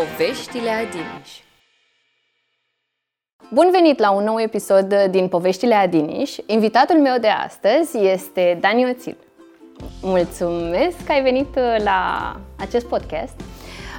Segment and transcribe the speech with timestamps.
[0.00, 1.30] Poveștile Adiniș
[3.52, 6.36] Bun venit la un nou episod din Poveștile Adiniș.
[6.46, 9.16] Invitatul meu de astăzi este Dani Oțil.
[10.02, 13.40] Mulțumesc că ai venit la acest podcast,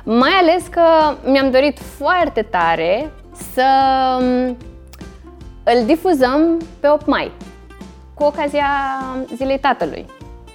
[0.03, 0.81] mai ales că
[1.25, 3.11] mi-am dorit foarte tare
[3.53, 3.67] să
[4.21, 4.57] mm,
[5.63, 7.31] îl difuzăm pe 8 mai,
[8.13, 8.67] cu ocazia
[9.35, 10.05] Zilei Tatălui.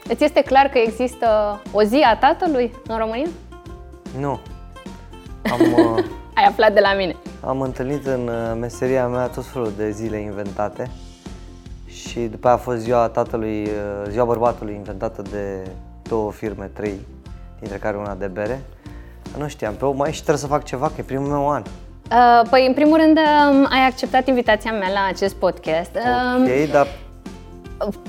[0.08, 3.28] Îți este clar că există o zi a tatălui în România?
[4.18, 4.40] Nu.
[5.52, 5.60] Am,
[5.96, 7.16] uh, Ai aflat de la mine.
[7.46, 10.90] am întâlnit în uh, meseria mea tot felul de zile inventate
[11.86, 15.70] și după aia a fost ziua tatălui, uh, ziua bărbatului inventată de
[16.08, 17.00] două firme, trei,
[17.60, 18.60] dintre care una de bere.
[19.38, 21.62] Nu știam, pe 8 mai și trebuie să fac ceva, că e primul meu an.
[22.10, 25.90] Uh, Păi, în primul rând, um, ai acceptat invitația mea la acest podcast.
[26.36, 26.86] Um, Ok, dar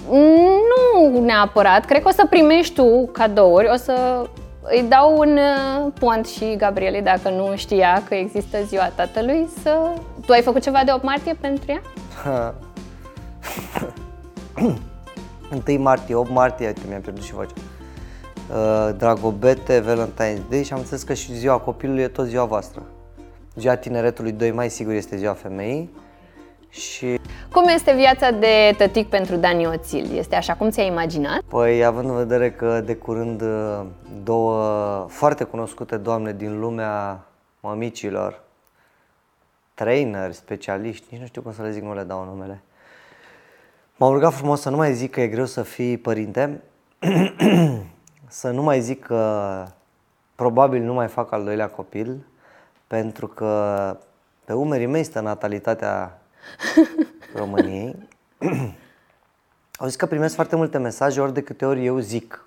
[0.09, 4.25] Nu neapărat, cred că o să primești tu cadouri, o să
[4.69, 9.91] îi dau un uh, pont și Gabrielei, dacă nu știa că există ziua tatălui, să...
[10.25, 11.81] Tu ai făcut ceva de 8 martie pentru ea?
[15.67, 17.53] 1 martie, 8 martie, uite, mi-am pierdut și vocea.
[18.49, 22.81] Uh, Dragobete, Valentine's Day și am înțeles că și ziua copilului e tot ziua voastră.
[23.55, 25.89] Ziua tineretului 2 mai sigur este ziua femeii
[26.69, 27.19] și
[27.51, 30.17] Cum este viața de tătic pentru Dani Oțil?
[30.17, 31.41] Este așa cum ți-ai imaginat?
[31.41, 33.85] Păi, având în vedere că de curând uh,
[34.23, 37.25] două foarte cunoscute doamne din lumea
[37.59, 38.41] mămicilor,
[39.73, 42.61] trainer, specialiști, nici nu știu cum să le zic, nu le dau numele,
[43.95, 46.61] m-au rugat frumos să nu mai zic că e greu să fii părinte,
[48.27, 49.63] să nu mai zic că
[50.35, 52.25] probabil nu mai fac al doilea copil,
[52.87, 53.97] pentru că
[54.45, 56.21] pe umerii mei stă natalitatea
[57.35, 57.95] României.
[59.79, 62.45] Au zis că primesc foarte multe mesaje ori de câte ori eu zic.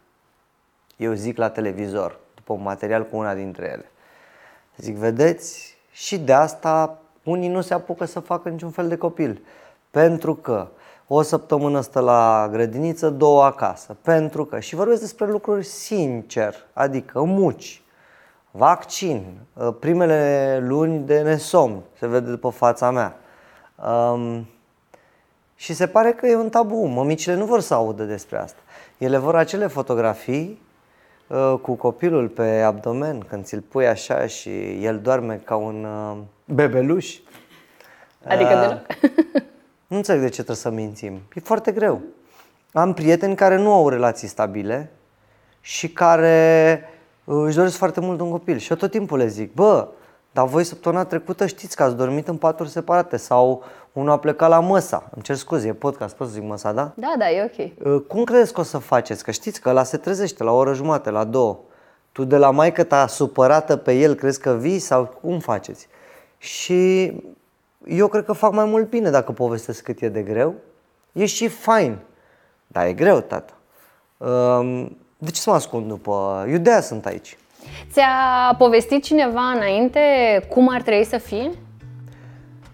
[0.96, 3.90] Eu zic la televizor, după un material cu una dintre ele.
[4.76, 9.42] Zic, vedeți, și de asta unii nu se apucă să facă niciun fel de copil.
[9.90, 10.68] Pentru că
[11.06, 13.96] o săptămână stă la grădiniță, două acasă.
[14.02, 17.82] Pentru că, și vorbesc despre lucruri sincer, adică muci,
[18.50, 19.24] vaccin,
[19.80, 23.19] primele luni de nesomn, se vede după fața mea.
[23.88, 24.46] Um,
[25.56, 26.84] și se pare că e un tabu.
[26.84, 28.60] Mămicile nu vor să audă despre asta.
[28.98, 30.60] Ele vor acele fotografii
[31.26, 36.16] uh, cu copilul pe abdomen, când ți-l pui așa și el doarme ca un uh,
[36.44, 37.16] bebeluș.
[38.24, 38.86] Adică Uh, deloc.
[39.90, 41.20] Nu înțeleg de ce trebuie să mințim.
[41.34, 42.00] E foarte greu.
[42.72, 44.90] Am prieteni care nu au relații stabile
[45.60, 46.80] și care
[47.24, 48.58] uh, își doresc foarte mult un copil.
[48.58, 49.88] Și eu tot timpul le zic, bă,
[50.32, 54.48] dar voi săptămâna trecută știți că ați dormit în paturi separate sau unul a plecat
[54.48, 55.08] la măsa.
[55.14, 56.92] Îmi cer scuze, e podcast, pot să zic măsa, da?
[56.94, 57.86] Da, da, e ok.
[57.92, 59.24] Uh, Cum credeți că o să faceți?
[59.24, 61.58] Că știți că ăla se trezește la o oră jumate, la două.
[62.12, 65.88] Tu de la maică ta supărată pe el, crezi că vii sau cum faceți?
[66.38, 67.12] Și
[67.86, 70.54] eu cred că fac mai mult bine dacă povestesc cât e de greu.
[71.12, 71.98] E și fain.
[72.66, 73.52] Dar e greu, tata.
[74.16, 76.46] Um, De ce să mă ascund după...
[76.50, 77.38] Eu de sunt aici.
[77.90, 80.00] Ți-a povestit cineva înainte
[80.48, 81.50] cum ar trebui să fie?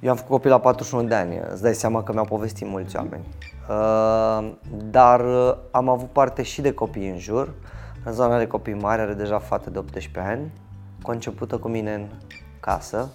[0.00, 2.96] Eu am făcut copil la 41 de ani, îți dai seama că mi-au povestit mulți
[2.96, 3.24] oameni.
[3.68, 4.52] Uh,
[4.90, 7.54] Dar uh, am avut parte și de copii în jur.
[8.04, 10.52] În zona de copii mari are deja fată de 18 ani,
[11.02, 12.06] concepută cu mine în
[12.60, 13.12] casă.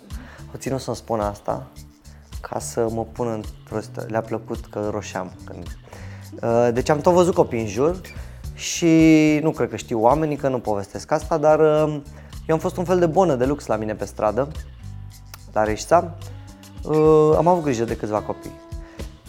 [0.53, 1.67] O ținut să-mi spun asta
[2.41, 5.31] ca să mă pun într-o stă- Le-a plăcut că roșeam.
[5.45, 5.67] Când...
[6.41, 8.01] Uh, Deci am tot văzut copii în jur
[8.61, 11.99] și nu cred că știu oamenii că nu povestesc asta, dar uh,
[12.47, 14.47] eu am fost un fel de bonă de lux la mine pe stradă
[15.53, 16.13] la Reșța,
[16.83, 18.51] uh, am avut grijă de câțiva copii.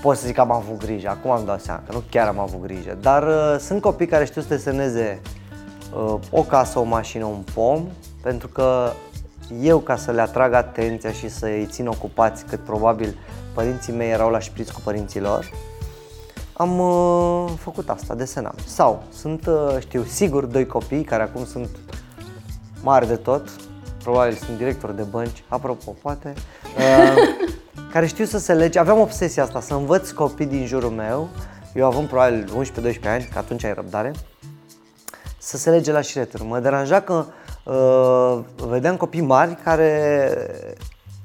[0.03, 2.39] Pot să zic că am avut grijă, acum am dat seama că nu chiar am
[2.39, 5.21] avut grijă, dar uh, sunt copii care știu să deseneze
[5.95, 7.87] uh, o casă, o mașină, un pom,
[8.23, 8.93] pentru că
[9.63, 13.17] eu ca să le atrag atenția și să îi țin ocupați, cât probabil
[13.55, 15.51] părinții mei erau la șpriț cu părinții lor,
[16.53, 18.55] am uh, făcut asta, desenam.
[18.67, 21.69] Sau sunt, uh, știu sigur, doi copii care acum sunt
[22.83, 23.49] mari de tot,
[24.03, 26.33] probabil sunt directori de bănci, apropo, poate,
[26.77, 27.17] uh,
[27.93, 28.79] care știu să se lege.
[28.79, 31.29] Aveam obsesia asta, să învăț copii din jurul meu,
[31.75, 32.51] eu având probabil
[33.05, 34.13] 11-12 ani, că atunci ai răbdare,
[35.39, 36.45] să se lege la șireturi.
[36.45, 37.25] Mă deranja că
[37.65, 38.39] uh,
[38.69, 40.31] vedeam copii mari care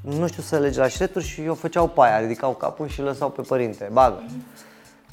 [0.02, 3.30] nu știu să se lege la șireturi și eu făceau paia, ridicau capul și lăsau
[3.30, 4.24] pe părinte, bagă.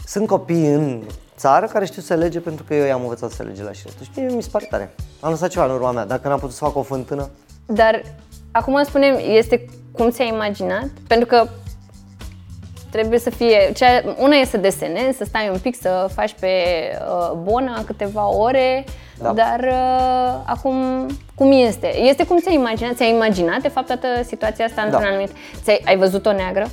[0.06, 1.02] Sunt copii în
[1.36, 4.20] țară care știu să lege pentru că eu i-am învățat să lege la șireturi și
[4.20, 4.94] mie mi se pare tare.
[5.20, 7.30] Am lăsat ceva în urma mea, dacă n-am putut să fac o fântână,
[7.66, 8.02] Dar
[8.50, 10.86] acum spunem, este cum ți-ai imaginat?
[11.06, 11.48] Pentru că
[12.90, 13.86] trebuie să fie, cea,
[14.18, 16.48] una e să desenezi, să stai un pic, să faci pe
[17.08, 18.84] uh, bona câteva ore,
[19.18, 19.32] da.
[19.32, 21.98] dar uh, acum cum este?
[21.98, 22.94] Este cum ți-ai imaginat?
[22.94, 25.08] Ți-ai imaginat de fapt toată situația asta într-un da.
[25.08, 25.30] anumit...
[25.62, 26.66] Ți-ai, ai văzut-o neagră?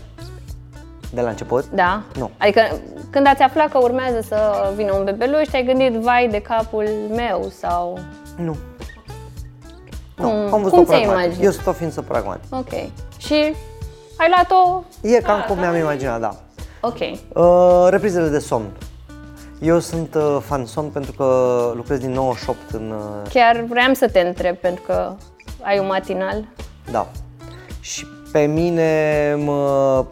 [1.13, 1.69] De la început?
[1.69, 2.01] Da.
[2.17, 2.31] Nu.
[2.37, 2.61] Adică
[3.09, 7.51] când ați aflat că urmează să vină un bebeluș, te-ai gândit, vai de capul meu
[7.59, 7.99] sau...
[8.37, 8.55] Nu.
[10.15, 11.43] Nu, cum, am văzut cum ți-ai imaginat?
[11.43, 12.55] Eu sunt o ființă pragmatică.
[12.55, 12.71] Ok.
[13.17, 13.33] Și
[14.17, 14.83] ai luat-o...
[15.01, 16.35] E cam da, cum mi-am imaginat, da.
[16.81, 16.99] Ok.
[16.99, 18.65] Uh, reprizele de somn.
[19.61, 21.25] Eu sunt uh, fan somn pentru că
[21.75, 22.91] lucrez din 98 în...
[22.91, 23.29] Uh...
[23.29, 25.13] Chiar vreau să te întreb pentru că
[25.61, 26.47] ai un matinal.
[26.91, 27.07] Da.
[27.79, 30.05] Și pe mine mă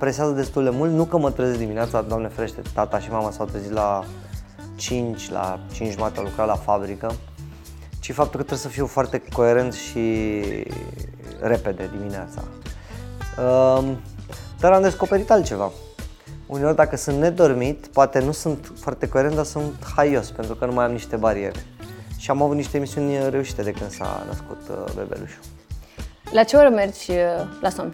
[0.00, 3.46] presează destul de mult, nu că mă trezesc dimineața, doamne ferește, tata și mama s-au
[3.46, 4.04] trezit la
[4.76, 7.12] 5, la 5 jumate au lucrat la fabrică,
[8.00, 10.40] ci faptul că trebuie să fiu foarte coerent și
[11.40, 12.42] repede dimineața.
[13.42, 14.00] Um,
[14.60, 15.70] dar am descoperit altceva.
[16.46, 20.72] Uneori dacă sunt nedormit, poate nu sunt foarte coerent, dar sunt haios, pentru că nu
[20.72, 21.66] mai am niște bariere.
[22.16, 25.42] Și am avut niște emisiuni reușite de când s-a născut uh, bebelușul.
[26.32, 27.16] La ce oră mergi uh,
[27.60, 27.92] la somn?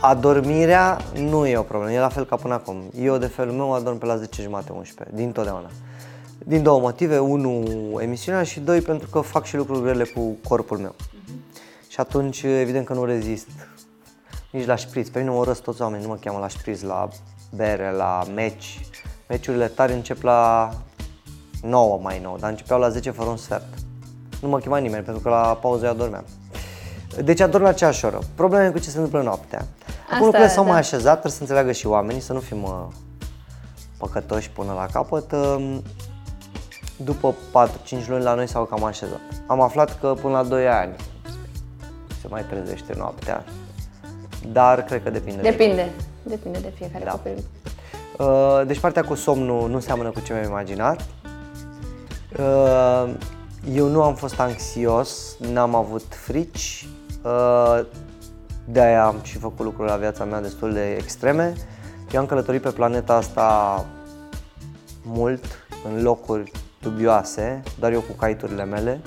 [0.00, 2.82] Adormirea nu e o problemă, e la fel ca până acum.
[3.00, 5.70] Eu de felul meu adorm pe la 10 jumate, 11, din totdeauna.
[6.38, 10.78] Din două motive, unul emisiunea și doi pentru că fac și lucruri grele cu corpul
[10.78, 10.94] meu.
[10.94, 11.88] Uh-huh.
[11.88, 13.48] Și atunci evident că nu rezist
[14.50, 15.08] nici la șpriț.
[15.08, 17.08] Pe mine mă urăsc toți oamenii, nu mă cheamă la șpriț, la
[17.54, 18.80] bere, la meci.
[19.28, 20.70] Meciurile tare încep la
[21.62, 23.66] 9 mai nou, dar începeau la 10 fără un sfert.
[24.40, 26.24] Nu mă chema nimeni pentru că la pauză eu adormeam.
[27.22, 28.18] Deci adorm la aceeași oră.
[28.34, 29.66] Problema e cu ce se întâmplă noaptea.
[30.10, 30.70] Acum lucrurile s-au da.
[30.70, 32.86] mai așezat, trebuie să înțeleagă și oamenii, să nu fim uh,
[33.98, 35.32] păcătoși până la capăt.
[35.32, 35.78] Uh,
[36.96, 37.34] după
[38.02, 39.20] 4-5 luni la noi s-au cam așezat.
[39.46, 40.94] Am aflat că până la 2 ani
[42.20, 43.44] se mai trezește noaptea,
[44.52, 45.42] dar cred că depinde.
[45.42, 45.90] Depinde, de
[46.22, 47.10] depinde de fiecare da.
[47.10, 47.44] copil.
[48.18, 51.06] Uh, deci partea cu somnul nu seamănă cu ce mi-am imaginat.
[52.38, 53.14] Uh,
[53.72, 56.88] eu nu am fost anxios, n-am avut frici,
[57.24, 57.86] uh,
[58.64, 61.52] de aia am și făcut lucruri la viața mea destul de extreme.
[62.12, 63.86] Eu am călătorit pe planeta asta
[65.02, 65.44] mult,
[65.84, 69.00] în locuri dubioase, dar eu cu caiturile mele.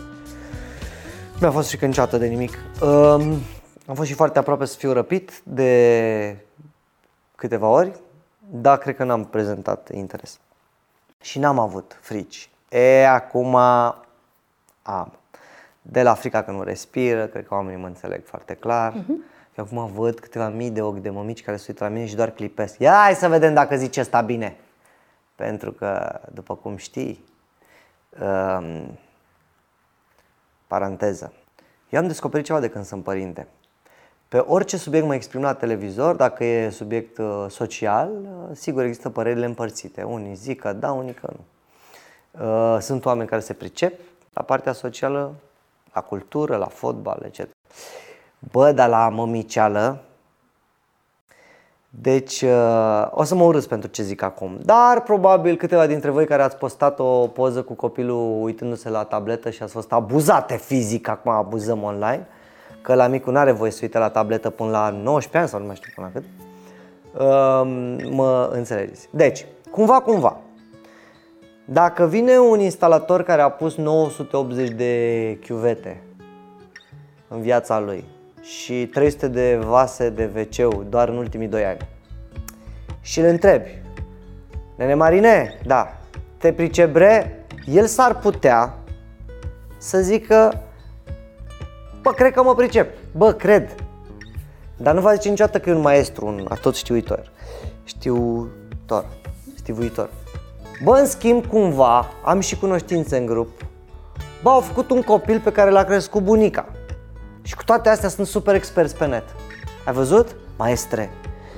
[1.40, 2.58] Mi-a fost și niciodată de nimic.
[2.82, 3.40] Um,
[3.88, 6.38] am fost și foarte aproape să fiu răpit de
[7.36, 7.92] câteva ori,
[8.50, 10.40] dar cred că n-am prezentat interes.
[11.22, 12.50] Și n-am avut frici.
[12.70, 13.56] E, acum
[14.82, 15.12] am.
[15.90, 18.94] De la frica că nu respiră, cred că oamenii mă înțeleg foarte clar.
[18.94, 19.36] Uh-huh.
[19.58, 22.16] Eu acum văd câteva mii de ochi de mămici care se uită la mine și
[22.16, 22.80] doar clipesc.
[22.80, 24.58] Ia hai să vedem dacă zice asta bine.
[25.36, 27.24] Pentru că, după cum știi,
[28.20, 28.98] um,
[30.68, 31.34] paranteză,
[31.90, 33.48] eu am descoperit ceva de când sunt părinte.
[34.28, 39.10] Pe orice subiect mă exprim la televizor, dacă e subiect uh, social, uh, sigur există
[39.10, 40.04] părerile împărțite.
[40.04, 41.46] Unii zic că da, unii că nu.
[42.46, 44.00] Uh, sunt oameni care se pricep
[44.34, 45.34] la partea socială,
[45.98, 47.50] la cultură, la fotbal, etc.
[48.52, 50.02] Bă, dar la mămiceală,
[51.90, 56.26] deci uh, o să mă urâs pentru ce zic acum, dar probabil câteva dintre voi
[56.26, 61.08] care ați postat o poză cu copilul uitându-se la tabletă și ați fost abuzate fizic,
[61.08, 62.28] acum abuzăm online,
[62.82, 65.60] că la micul nu are voie să uite la tabletă până la 19 ani sau
[65.60, 66.26] nu mai știu până la cât,
[67.22, 67.62] uh,
[68.12, 69.08] mă înțelegeți.
[69.12, 70.38] Deci, cumva, cumva,
[71.70, 76.02] dacă vine un instalator care a pus 980 de chiuvete
[77.28, 78.04] în viața lui
[78.42, 81.88] și 300 de vase de wc doar în ultimii 2 ani
[83.02, 83.70] și îl întrebi,
[84.76, 85.98] Nene Marine, da,
[86.38, 87.46] te pricebre?
[87.66, 88.74] El s-ar putea
[89.78, 90.62] să zică,
[92.02, 93.76] bă, cred că mă pricep, bă, cred.
[94.78, 97.32] Dar nu va zice niciodată că e un maestru, un atot știuitor.
[97.84, 99.06] Știutor,
[99.56, 100.10] știvuitor.
[100.84, 103.66] Bă, în schimb, cumva, am și cunoștințe în grup.
[104.44, 106.66] Bă, au făcut un copil pe care l-a crescut bunica.
[107.42, 109.24] Și cu toate astea sunt super experți pe net.
[109.86, 110.36] Ai văzut?
[110.58, 111.10] Maestre.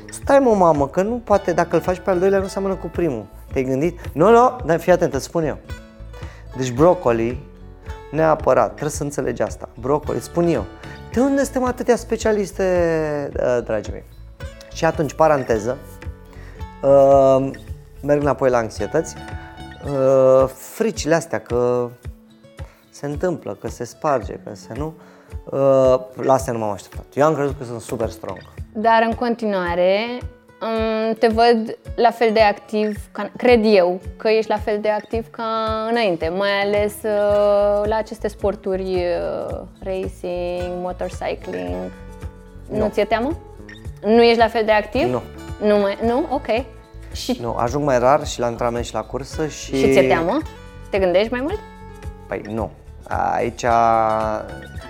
[0.10, 2.88] Stai mă, mamă, că nu poate, dacă îl faci pe al doilea, nu seamănă cu
[2.88, 3.26] primul.
[3.52, 4.00] Te-ai gândit?
[4.14, 5.58] Nu, nu, dar fii atent, îți spun eu.
[6.58, 7.48] Deci brocoli,
[8.12, 9.70] neapărat, trebuie să înțelegi asta.
[9.80, 10.66] Brocoli, spun eu.
[11.14, 12.64] De unde suntem atâtea specialiste,
[13.58, 14.04] ă, dragii mei?
[14.74, 15.78] Și atunci, paranteză,
[16.84, 17.50] uh,
[18.02, 19.16] merg înapoi la anxietăți,
[19.86, 21.90] uh, fricile astea că
[22.90, 24.94] se întâmplă, că se sparge, că se nu,
[25.44, 27.06] uh, la astea nu m-am așteptat.
[27.14, 28.40] Eu am crezut că sunt super strong.
[28.74, 30.00] Dar în continuare
[30.62, 34.90] um, te văd la fel de activ, ca, cred eu că ești la fel de
[34.90, 35.44] activ ca
[35.90, 39.06] înainte, mai ales uh, la aceste sporturi
[39.84, 41.92] racing, motorcycling.
[42.70, 43.38] Nu, nu ți-e teamă?
[44.04, 45.10] Nu ești la fel de activ?
[45.10, 45.22] Nu.
[45.68, 45.78] Nu?
[45.78, 46.26] Mai, nu?
[46.30, 46.48] Ok.
[47.12, 49.76] Și, Nu, ajung mai rar și la antrenament și la cursă și...
[49.76, 50.38] și ți-e teamă?
[50.90, 51.60] Te gândești mai mult?
[52.28, 52.72] Păi nu.
[53.34, 53.62] Aici...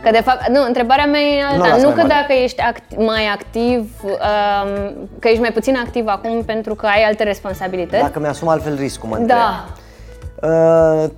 [0.03, 1.67] Că de fapt, nu, întrebarea mea e Nu alta.
[1.67, 2.13] las Nu, mai că mare.
[2.21, 7.03] dacă ești act- mai activ, um, că ești mai puțin activ acum pentru că ai
[7.03, 8.01] alte responsabilități.
[8.01, 9.37] Dacă mi-asum altfel riscul, mă întreb.
[9.37, 9.65] da.
[10.47, 11.09] Uh,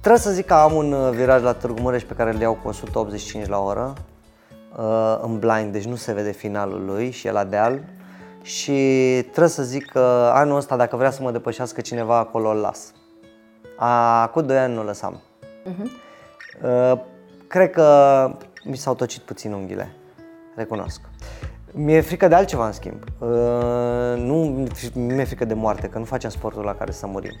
[0.00, 2.58] trebuie să zic că am un uh, viraj la Târgu Mureș pe care îl iau
[2.62, 3.92] cu 185 la oră
[4.78, 7.80] uh, în blind, deci nu se vede finalul lui și e la deal.
[8.42, 8.72] Și
[9.20, 12.92] trebuie să zic că anul ăsta, dacă vrea să mă depășească cineva acolo, îl las.
[13.76, 15.20] Acum 2 ani nu lăsam.
[16.62, 17.00] Uh,
[17.46, 18.30] cred că
[18.64, 19.92] mi s-au tocit puțin unghiile,
[20.54, 21.00] recunosc.
[21.72, 23.02] Mi-e frică de altceva, în schimb.
[23.18, 23.28] Uh,
[24.16, 27.36] nu mi-e frică de moarte, că nu facem sportul la care să murim.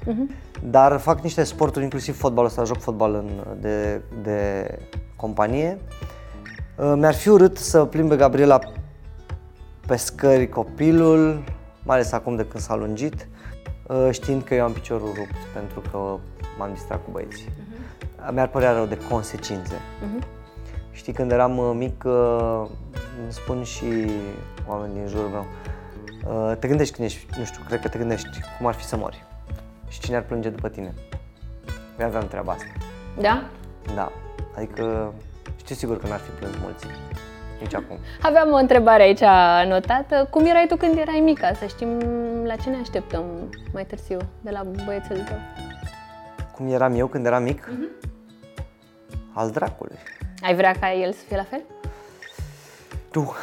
[0.62, 4.68] Dar fac niște sporturi, inclusiv fotbalul ăsta, joc fotbal în, de, de
[5.16, 5.78] companie.
[6.76, 8.58] Uh, mi-ar fi urât să plimbe Gabriela
[9.88, 11.42] pe scări copilul,
[11.82, 13.28] mai ales acum de când s-a lungit,
[13.86, 15.98] uh, știind că eu am piciorul rupt pentru că
[16.58, 17.48] m-am distrat cu băieții.
[18.30, 19.74] Mi-ar părea rău de consecințe.
[20.90, 22.66] Știi, când eram uh, mic, uh,
[23.22, 23.84] îmi spun și
[24.66, 25.46] oameni din jurul meu,
[26.26, 28.28] uh, te gândești când ești, nu știu, cred că te gândești
[28.58, 29.24] cum ar fi să mori
[29.88, 30.94] și cine ar plânge după tine.
[32.00, 32.72] Eu aveam treaba asta.
[33.20, 33.50] Da?
[33.94, 34.12] Da,
[34.56, 35.12] adică
[35.56, 36.86] știu sigur că n-ar fi plâns mulți,
[37.60, 37.98] nici acum.
[38.22, 40.26] Aveam o întrebare aici anotată.
[40.30, 41.52] Cum erai tu când erai mica?
[41.52, 41.88] Să știm
[42.44, 43.24] la ce ne așteptăm
[43.72, 45.38] mai târziu de la băiețel tău.
[46.54, 47.70] Cum eram eu când eram mic?
[49.32, 49.96] Al dracului.
[50.42, 51.62] Ai vrea ca el să fie la fel?
[53.10, 53.36] Tu.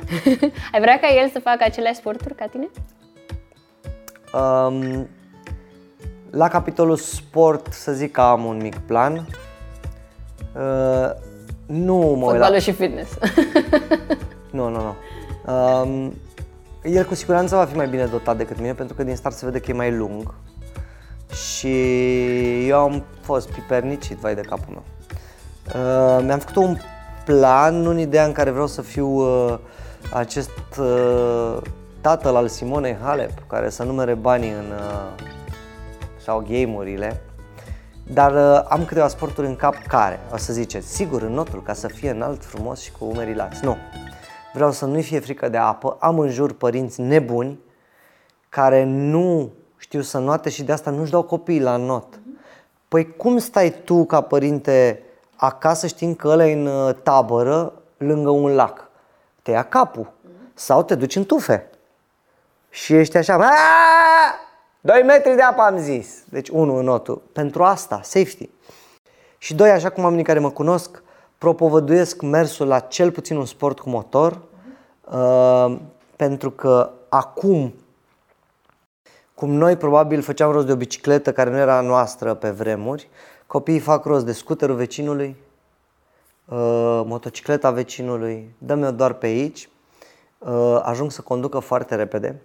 [0.72, 2.68] Ai vrea ca el să facă aceleași sporturi ca tine?
[4.32, 5.08] Um,
[6.30, 9.26] la capitolul sport, să zic că am un mic plan.
[10.56, 11.10] Uh,
[11.68, 12.28] nu mă uit la...
[12.28, 13.12] Fotbalul și fitness.
[14.50, 14.94] Nu, nu, nu.
[15.52, 16.14] Um,
[16.82, 19.44] el cu siguranță va fi mai bine dotat decât mine pentru că din start se
[19.44, 20.34] vede că e mai lung.
[21.32, 21.68] Și
[22.66, 24.82] eu am fost pipernicit, vai de capul meu.
[25.66, 26.76] Uh, mi-am făcut un
[27.24, 29.58] plan, în ideea în care vreau să fiu uh,
[30.12, 31.56] acest uh,
[32.00, 35.24] tatăl al Simonei Halep, care să numere banii în uh,
[36.16, 37.22] sau game-urile.
[38.12, 41.72] Dar uh, am câteva sporturi în cap care, o să ziceți, sigur, în notul, ca
[41.72, 43.64] să fie înalt, frumos și cu umerii lați.
[43.64, 43.76] Nu.
[44.52, 45.96] Vreau să nu-i fie frică de apă.
[46.00, 47.58] Am în jur părinți nebuni
[48.48, 52.20] care nu știu să noate și de asta nu-și dau copiii la not.
[52.88, 55.02] Păi cum stai tu ca părinte
[55.36, 58.90] acasă știind că ăla e în uh, tabără lângă un lac?
[59.42, 60.12] Te ia capul
[60.54, 61.70] sau te duci în tufe
[62.70, 64.47] și ești așa, "Aaaa!
[64.80, 66.22] 2 metri de apă am zis.
[66.28, 67.22] Deci unul în notul.
[67.32, 68.48] Pentru asta, safety.
[69.38, 71.02] Și doi, așa cum oamenii care mă cunosc,
[71.38, 74.40] propovăduiesc mersul la cel puțin un sport cu motor,
[75.12, 75.76] uh,
[76.16, 77.74] pentru că acum,
[79.34, 83.08] cum noi probabil făceam rost de o bicicletă care nu era a noastră pe vremuri,
[83.46, 85.36] copiii fac rost de scuterul vecinului,
[86.44, 89.68] uh, motocicleta vecinului, dă-mi-o doar pe aici,
[90.38, 92.40] uh, ajung să conducă foarte repede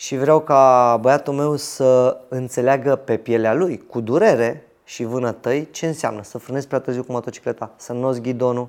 [0.00, 5.86] și vreau ca băiatul meu să înțeleagă pe pielea lui, cu durere și vânătăi, ce
[5.86, 8.68] înseamnă să frânezi prea târziu cu motocicleta, să noți ghidonul.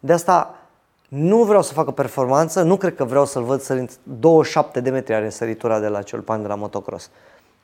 [0.00, 0.54] De asta
[1.08, 5.14] nu vreau să facă performanță, nu cred că vreau să-l văd sărind 27 de metri
[5.14, 7.10] are săritura de la Ciolpan de la motocross.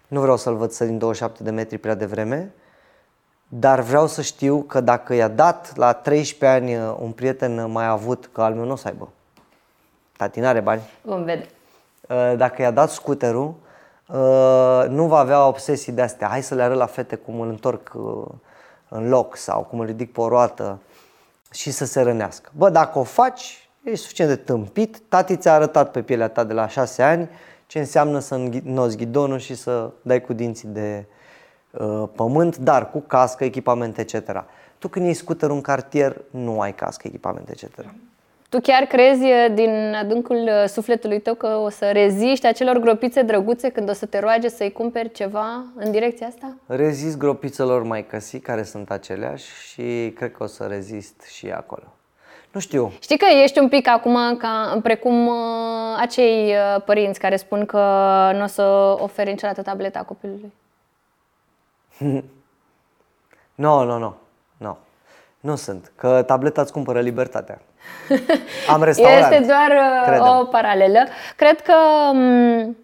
[0.09, 2.53] Nu vreau să-l văd sărind 27 de metri prea devreme,
[3.49, 7.87] dar vreau să știu că dacă i-a dat la 13 ani uh, un prieten mai
[7.87, 9.09] avut, că al meu nu o să aibă.
[10.17, 10.81] Tati n-are bani.
[11.03, 11.47] Vom vedea.
[12.09, 13.55] Uh, dacă i-a dat scuterul,
[14.07, 16.29] uh, nu va avea obsesii de astea.
[16.29, 18.25] Hai să le arăt la fete cum îl întorc uh,
[18.89, 20.79] în loc sau cum îl ridic pe o roată
[21.53, 22.51] și să se rănească.
[22.57, 25.03] Bă, dacă o faci, ești suficient de tâmpit.
[25.09, 27.29] Tati ți-a arătat pe pielea ta de la șase ani
[27.67, 31.05] ce înseamnă să înnozi ghidonul și să dai cu dinții de
[31.71, 34.45] uh, pământ, dar cu cască, echipament, etc.
[34.79, 37.65] Tu când iei scuterul în cartier, nu ai cască, echipament, etc.
[38.49, 43.23] Tu chiar crezi e, din adâncul e, sufletului tău că o să reziști acelor gropițe
[43.23, 46.57] drăguțe când o să te roage să-i cumperi ceva în direcția asta?
[46.67, 51.85] Rezist gropițelor mai căsi, care sunt aceleași și cred că o să rezist și acolo.
[52.53, 55.35] Nu știu, Știi că ești un pic acum ca, precum uh,
[55.99, 57.79] acei uh, părinți care spun că
[58.35, 58.63] nu o să
[58.99, 60.53] oferi niciodată tableta copilului.
[61.99, 62.23] nu,
[63.55, 64.15] nu, nu, nu.
[65.45, 67.61] Nu sunt, că tableta îți cumpără libertatea.
[68.73, 69.33] Am restaurant.
[69.33, 70.39] Este doar uh, Crede-mă.
[70.41, 70.99] o paralelă.
[71.37, 71.73] Cred că...
[72.13, 72.77] m,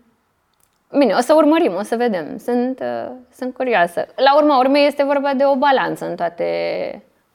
[0.99, 2.39] Bine, o să urmărim, o să vedem.
[2.39, 4.07] Sunt, uh, sunt curioasă.
[4.17, 6.45] La urma urmei este vorba de o balanță în toate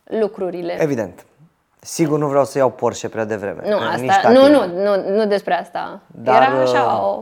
[0.03, 0.75] lucrurile.
[0.79, 1.25] Evident.
[1.79, 3.61] Sigur nu vreau să iau Porsche prea devreme.
[3.69, 4.41] Nu, nici asta, tatăl.
[4.41, 5.99] nu, nu, nu, nu despre asta.
[6.07, 7.17] Dar, Era așa uh,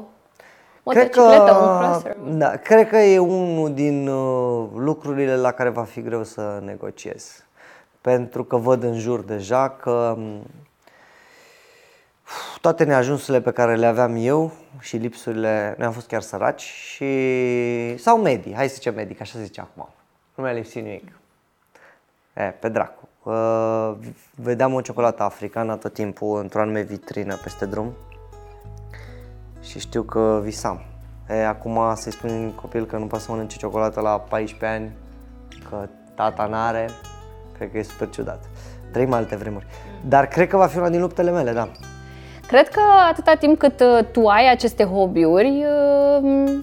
[0.83, 2.17] o Cred că, motocicletă, un crosser.
[2.37, 7.45] da, cred că e unul din uh, lucrurile la care va fi greu să negociez.
[8.03, 10.45] Pentru că văd în jur deja că m,
[12.61, 17.07] toate neajunsurile pe care le aveam eu și lipsurile, noi am fost chiar săraci și
[17.97, 19.89] sau medii, hai să zicem medii, că așa se zice acum.
[20.35, 21.11] Nu mi-a lipsit nimic.
[22.33, 23.07] E, pe dracu.
[23.23, 23.93] Uh,
[24.35, 27.93] vedeam o ciocolată africană tot timpul într-o anume vitrină peste drum
[29.61, 30.81] și știu că visam.
[31.29, 34.91] E, acum să-i spun un copil că nu poate să mănânce ciocolată la 14 ani,
[35.69, 36.89] că tata n-are,
[37.57, 38.43] cred că e super ciudat.
[38.91, 39.65] Trăim alte vremuri.
[40.07, 41.71] Dar cred că va fi una din luptele mele, da.
[42.47, 45.65] Cred că atâta timp cât uh, tu ai aceste hobby-uri,
[46.21, 46.59] uh,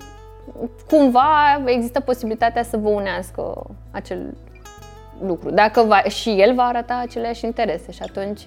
[0.90, 4.34] cumva există posibilitatea să vă unească acel
[5.26, 5.50] lucru.
[5.50, 8.42] Dacă va, și el va arăta aceleași interese și atunci...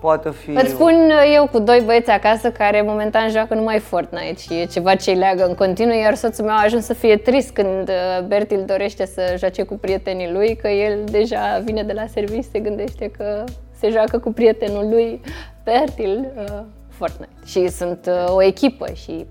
[0.00, 0.50] uh, Poate fi...
[0.50, 4.64] Îți spun uh, eu cu doi băieți acasă care momentan joacă numai Fortnite și e
[4.64, 7.88] ceva ce îi leagă în continuu, iar soțul meu a ajuns să fie trist când
[7.88, 12.48] uh, Bertil dorește să joace cu prietenii lui, că el deja vine de la serviciu,
[12.52, 13.44] se gândește că
[13.78, 15.20] se joacă cu prietenul lui
[15.64, 17.32] Bertil uh, Fortnite.
[17.44, 19.26] Și sunt uh, o echipă și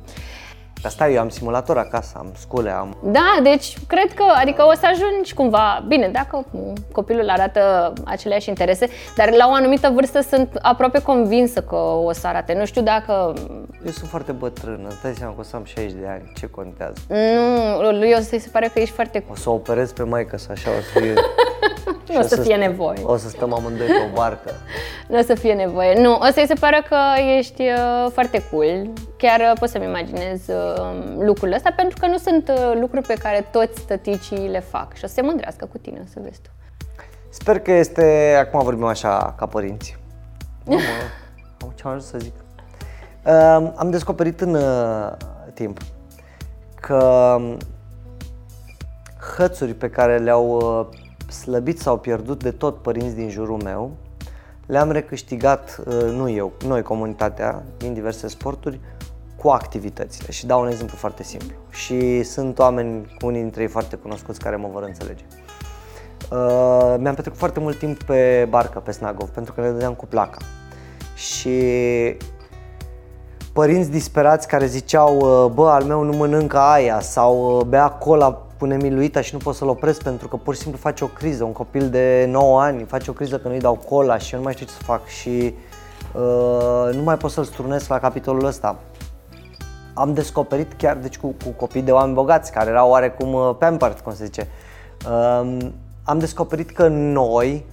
[0.82, 2.98] Dar stai, eu am simulator acasă, am scule, am...
[3.04, 8.50] da, deci cred că, adică o să ajungi cumva, bine, dacă mm, copilul arată aceleași
[8.50, 12.54] interese, dar la o anumită vârstă sunt aproape convinsă că o să arate.
[12.54, 13.34] Nu știu dacă,
[13.86, 16.48] Eu sunt foarte bătrân, îți dai seama că o să am 60 de ani, ce
[16.48, 17.00] contează?
[17.08, 20.38] nu, lui o să-i se pare că ești foarte, O să o operez pe maică
[20.38, 21.14] să așa o să fie...
[22.04, 23.00] și nu o să fie nevoie.
[23.04, 24.51] O să stăm amândoi pe o barcă.
[25.10, 26.01] Nu o să fie nevoie.
[26.01, 26.98] Nu, o să-i se pară că
[27.38, 28.89] ești uh, foarte cool.
[29.18, 33.13] Chiar uh, pot să-mi imaginez uh, lucrul ăsta, pentru că nu sunt uh, lucruri pe
[33.13, 34.94] care toți tăticii le fac.
[34.94, 36.50] Și o să se mândrească cu tine, o să vezi tu.
[37.30, 39.98] Sper că este, acum vorbim așa ca părinți.
[40.63, 40.82] Nu mă,
[41.62, 42.34] am ce am ajuns să zic.
[43.25, 45.12] Uh, am descoperit în uh,
[45.54, 45.80] timp
[46.82, 47.58] că um,
[49.38, 50.98] hățuri pe care le-au uh,
[51.30, 53.92] slăbit sau pierdut de tot părinți din jurul meu,
[54.65, 58.80] le-am recâștigat, uh, nu eu, noi comunitatea, din diverse sporturi,
[59.36, 60.32] cu activitățile.
[60.32, 61.56] Și dau un exemplu foarte simplu.
[61.70, 65.24] Și sunt oameni, unii dintre ei foarte cunoscuți, care mă vor înțelege.
[66.32, 70.06] Uh, mi-am petrecut foarte mult timp pe barcă, pe Snagov, pentru că ne dădeam cu
[70.06, 70.38] placa.
[71.15, 71.60] Și
[73.54, 78.48] părinți disperați care ziceau, uh, bă, al meu nu mănâncă aia sau uh, bea cola
[78.60, 81.43] pune miluita și nu pot să-l opresc pentru că pur și simplu face o criză.
[81.43, 84.45] Un copil de 9 ani face o criză că nu-i dau cola și eu nu
[84.45, 85.54] mai știu ce să fac și
[86.13, 88.80] uh, nu mai pot să-l strunesc la capitolul ăsta.
[89.93, 94.00] Am descoperit chiar, deci cu, cu copii de oameni bogați, care erau oarecum uh, pampered,
[94.00, 94.48] cum se zice,
[95.10, 97.65] um, am descoperit că noi,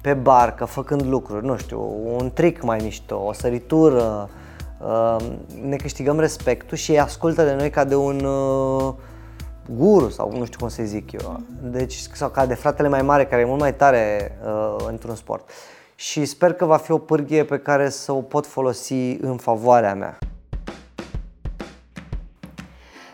[0.00, 1.80] pe barcă, făcând lucruri, nu știu,
[2.18, 4.28] un trick mai mișto, o săritură,
[4.78, 5.16] uh,
[5.68, 8.94] ne câștigăm respectul și ei ascultă de noi ca de un uh,
[9.76, 11.40] guru sau nu știu cum să zic eu.
[11.62, 15.50] Deci, sau ca de fratele mai mare care e mult mai tare uh, într-un sport.
[15.94, 19.94] Și sper că va fi o pârghie pe care să o pot folosi în favoarea
[19.94, 20.18] mea.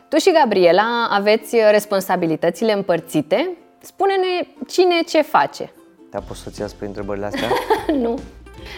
[0.08, 3.50] Tu și Gabriela aveți responsabilitățile împărțite.
[3.80, 5.72] Spune-ne cine ce face.
[6.10, 7.48] Te-a pus soția spre întrebările astea?
[8.04, 8.18] nu,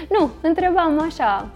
[0.09, 1.49] nu, întrebam așa,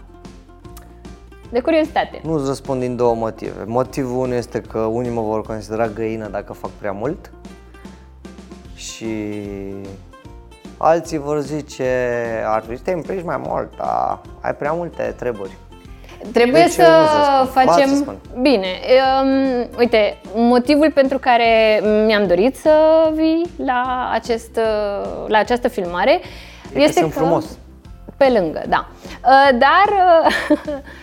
[1.51, 2.21] de curiozitate.
[2.23, 3.63] Nu îți răspund din două motive.
[3.65, 7.31] Motivul unu este că unii mă vor considera găină dacă fac prea mult
[8.75, 9.05] și
[10.77, 11.85] alții vor zice
[12.45, 15.51] ar trebui să te implici mai mult, dar ai prea multe treburi.
[16.33, 17.65] Trebuie Deci, să nu-ți răspund.
[17.65, 17.89] Ba, facem.
[17.89, 18.17] să spun.
[18.41, 18.67] Bine,
[19.21, 22.71] um, uite, motivul pentru care mi-am dorit să
[23.13, 27.45] vii la, acest, uh, la această filmare E că este sunt frumos.
[28.17, 28.87] Pe lângă, da.
[28.91, 29.87] Uh, Dar
[30.49, 30.81] uh, um,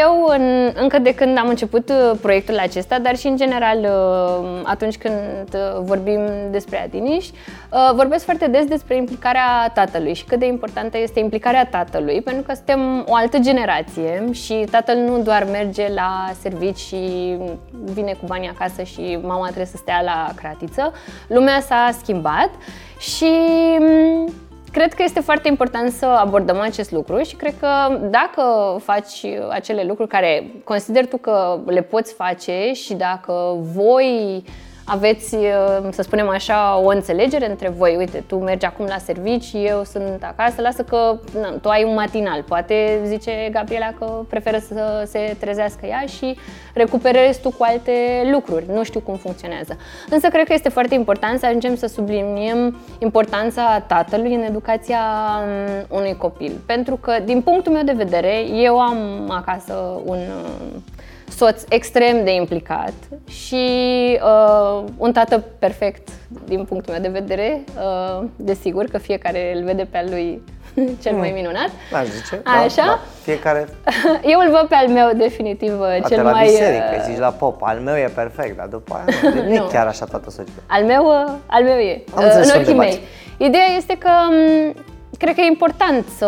[0.00, 4.60] eu, în, încă de când am început uh, proiectul acesta, dar și în general uh,
[4.62, 10.38] atunci când uh, vorbim despre Adiniș, uh, vorbesc foarte des despre implicarea tatălui și cât
[10.38, 15.46] de importantă este implicarea tatălui, pentru că suntem o altă generație și tatăl nu doar
[15.50, 17.36] merge la servici și
[17.70, 20.92] vine cu banii acasă și mama trebuie să stea la cratiță.
[21.26, 22.50] Lumea s-a schimbat
[22.98, 23.30] și
[23.78, 24.32] m,
[24.74, 28.42] Cred că este foarte important să abordăm acest lucru și cred că dacă
[28.84, 34.42] faci acele lucruri care consider tu că le poți face și dacă voi
[34.84, 37.96] aveți, uh, să spunem așa, o înțelegere între voi.
[37.98, 41.94] Uite, tu mergi acum la servici, eu sunt acasă, lasă că na, tu ai un
[41.94, 42.42] matinal.
[42.42, 46.36] Poate zice Gabriela că preferă să se trezească ea și
[46.74, 47.92] recuperezi tu cu alte
[48.32, 48.64] lucruri.
[48.72, 49.76] Nu știu cum funcționează.
[50.10, 55.00] Însă cred că este foarte important să ajungem să subliniem importanța tatălui în educația
[55.88, 56.52] um, unui copil.
[56.66, 60.18] Pentru că, din punctul meu de vedere, eu am acasă un
[61.36, 62.92] soț extrem de implicat
[63.28, 63.66] și
[64.22, 66.08] uh, un tată perfect
[66.44, 67.64] din punctul meu de vedere.
[67.76, 70.42] Uh, desigur că fiecare îl vede pe al lui
[71.02, 71.34] cel mai mm.
[71.34, 71.70] minunat.
[71.92, 72.84] Aș zice, da, Așa?
[72.86, 73.68] Da, fiecare...
[74.32, 76.44] Eu îl văd pe al meu definitiv uh, Poate cel la mai...
[76.44, 77.02] biserică, uh...
[77.08, 80.04] zici la pop, al meu e perfect, dar după aia nu, nu e chiar așa
[80.04, 80.62] toată societatea.
[80.66, 83.00] Al meu, uh, al meu e, Am uh, în ochii mei.
[83.36, 84.74] Ideea este că um,
[85.18, 86.26] cred că e important să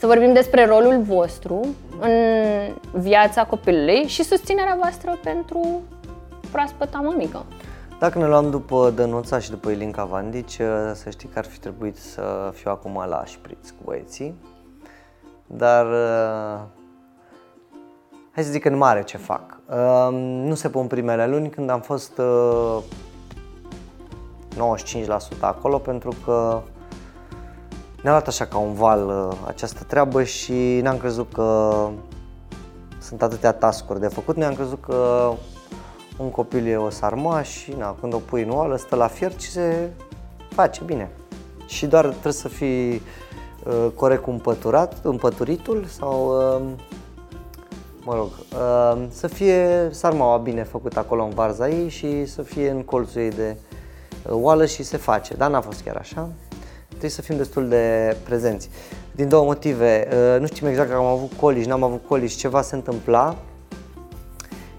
[0.00, 1.66] să vorbim despre rolul vostru
[2.00, 2.12] în
[2.92, 5.82] viața copilului și susținerea voastră pentru
[6.50, 7.44] proaspăta mămică.
[7.98, 10.60] Dacă ne luăm după Dănuța și după Ilinca Vandici,
[10.94, 14.34] să știi că ar fi trebuit să fiu acum la șpriț cu băieții,
[15.46, 15.86] dar
[18.30, 19.60] hai să zic în mare ce fac.
[20.44, 22.22] Nu se pun primele luni când am fost 95%
[25.40, 26.62] acolo pentru că
[28.02, 31.88] ne-a luat așa ca un val uh, această treabă și n-am crezut că
[33.00, 35.30] sunt atâtea tascuri de făcut, ne-am crezut că
[36.18, 39.40] un copil e o sarma și na, când o pui în oală stă la fiert
[39.40, 39.90] și se
[40.48, 41.10] face bine.
[41.66, 46.62] Și doar trebuie să fii uh, corect cu împăturat, împăturitul sau uh,
[48.04, 52.70] mă rog, uh, să fie sarmaua bine făcută acolo în varza ei și să fie
[52.70, 56.28] în colțul ei de uh, oală și se face, dar n-a fost chiar așa
[57.00, 58.70] trebuie să fim destul de prezenți.
[59.12, 62.62] Din două motive, uh, nu știm exact dacă am avut colici, n-am avut colici, ceva
[62.62, 63.36] se întâmpla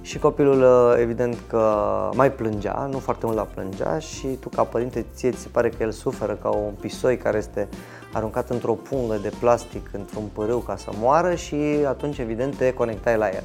[0.01, 1.75] și copilul uh, evident că
[2.13, 5.69] mai plângea, nu foarte mult la plângea și tu ca părinte ție ți se pare
[5.69, 7.67] că el suferă ca un pisoi care este
[8.13, 11.55] aruncat într-o pungă de plastic într-un pârâu ca să moară și
[11.87, 13.43] atunci evident te conectai la el.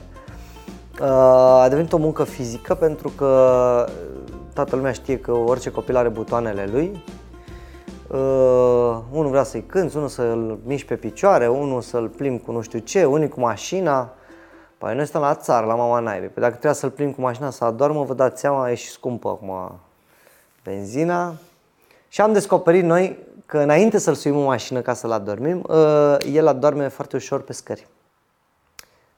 [1.01, 1.09] Uh,
[1.63, 3.87] a devenit o muncă fizică pentru că
[4.53, 7.03] toată lumea știe că orice copil are butoanele lui
[8.09, 12.61] Uh, unul vrea să-i cânți, unul să-l miști pe picioare, unul să-l plimbi cu nu
[12.61, 14.15] știu ce, unii cu mașina.
[14.79, 16.29] Păi noi stăm la țară, la mama naibii.
[16.29, 19.29] Păi dacă trebuie să-l plimbi cu mașina să adormă, vă dați seama, e și scumpă
[19.29, 19.79] acum
[20.65, 21.35] benzina.
[22.09, 26.47] Și am descoperit noi că înainte să-l suim în mașină ca să-l adormim, uh, el
[26.47, 27.87] adorme foarte ușor pe scări.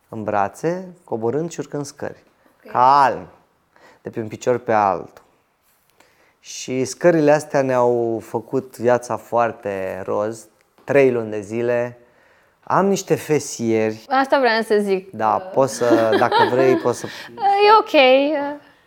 [0.08, 2.24] În brațe, coborând și urcând scări.
[2.58, 2.72] Okay.
[2.72, 3.26] Calm.
[4.02, 5.22] De pe un picior pe altul.
[6.40, 10.46] Și scările astea ne-au făcut viața foarte roz,
[10.84, 11.98] trei luni de zile.
[12.62, 14.04] Am niște fesieri.
[14.08, 15.10] Asta vreau să zic.
[15.10, 17.06] Da, poți să, dacă vrei, poți să...
[17.66, 17.70] E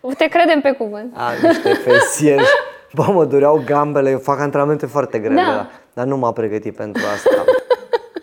[0.02, 1.14] ok, te credem pe cuvânt.
[1.18, 2.44] Am niște fesieri.
[2.94, 5.70] Bă, mă dureau gambele, eu fac antrenamente foarte grele, da.
[5.94, 7.44] dar nu m-a pregătit pentru asta.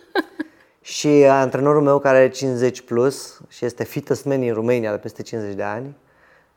[0.95, 5.23] și antrenorul meu care are 50 plus și este fittest man în România de peste
[5.23, 5.97] 50 de ani,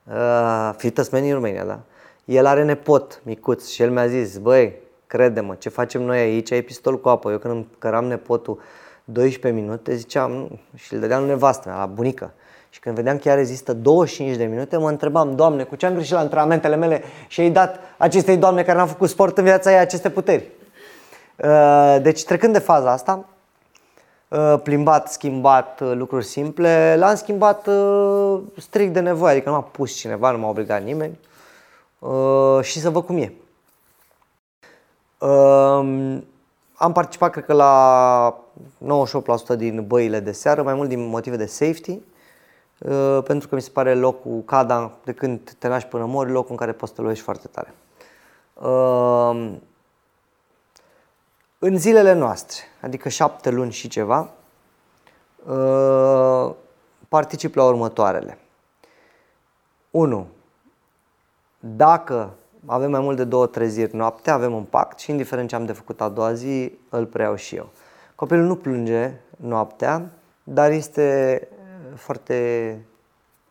[0.04, 1.80] uh, fittest man în România, da,
[2.26, 4.74] el are nepot micuț și el mi-a zis, băi,
[5.08, 7.32] crede-mă, ce facem noi aici, ai pistol cu apă.
[7.32, 8.60] Eu când îmi căram nepotul
[9.04, 12.34] 12 minute, ziceam, și îl dădeam nevastă mea, la bunică.
[12.70, 15.94] Și când vedeam că ea rezistă 25 de minute, mă întrebam, Doamne, cu ce am
[15.94, 19.72] greșit la antrenamentele mele și ai dat acestei doamne care n-a făcut sport în viața
[19.72, 20.48] ei aceste puteri?
[21.44, 23.26] Uh, deci, trecând de faza asta,
[24.28, 27.70] uh, plimbat, schimbat uh, lucruri simple, l-am schimbat
[28.58, 31.20] strict de nevoie, adică nu m-a pus cineva, nu m-a obligat nimeni.
[32.02, 33.34] Uh, și să văd cum e.
[35.18, 36.18] Uh,
[36.74, 38.44] am participat, cred că, la
[39.54, 42.00] 98% din băile de seară, mai mult din motive de safety,
[42.78, 46.52] uh, pentru că mi se pare locul, cada, de când te naști până mori, locul
[46.52, 47.74] în care poți să te lovești foarte tare.
[48.54, 49.54] Uh,
[51.60, 54.30] în zilele noastre, adică șapte luni și ceva,
[55.46, 56.54] uh,
[57.08, 58.38] particip la următoarele.
[59.92, 60.28] 1
[61.64, 62.34] dacă
[62.66, 65.72] avem mai mult de două treziri noaptea, avem un pact și indiferent ce am de
[65.72, 67.70] făcut a doua zi, îl preiau și eu.
[68.16, 70.12] Copilul nu plânge noaptea,
[70.44, 71.48] dar este
[71.96, 72.78] foarte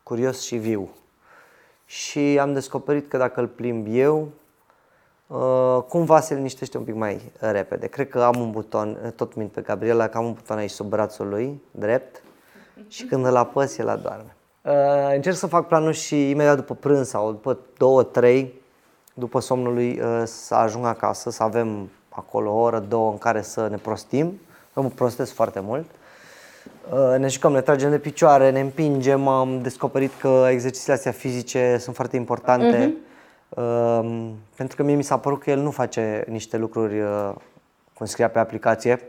[0.03, 0.89] curios și viu.
[1.85, 4.31] Și am descoperit că dacă îl plimb eu,
[5.27, 7.87] uh, cumva se liniștește un pic mai repede.
[7.87, 10.89] Cred că am un buton, tot mint pe Gabriela, că am un buton aici sub
[10.89, 12.23] brațul lui, drept,
[12.87, 14.35] și când îl apăs, el adorme.
[14.61, 18.53] Uh, încerc să fac planul și imediat după prânz sau după două, trei,
[19.13, 23.41] după somnul lui uh, să ajung acasă, să avem acolo o oră, două în care
[23.41, 24.39] să ne prostim.
[24.75, 25.85] Eu mă prostesc foarte mult.
[26.91, 31.77] Uh, ne jucăm, ne tragem de picioare, ne împingem, am descoperit că exercițiile astea fizice
[31.79, 32.93] sunt foarte importante.
[33.49, 37.31] Uh, pentru că mie mi s-a părut că el nu face niște lucruri uh,
[37.93, 39.01] cum scria pe aplicație.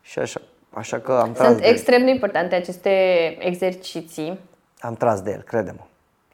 [0.00, 0.40] Și așa,
[0.74, 1.72] așa că am tras Sunt de el.
[1.72, 2.90] extrem de importante aceste
[3.38, 4.38] exerciții.
[4.80, 5.84] Am tras de el, crede-mă.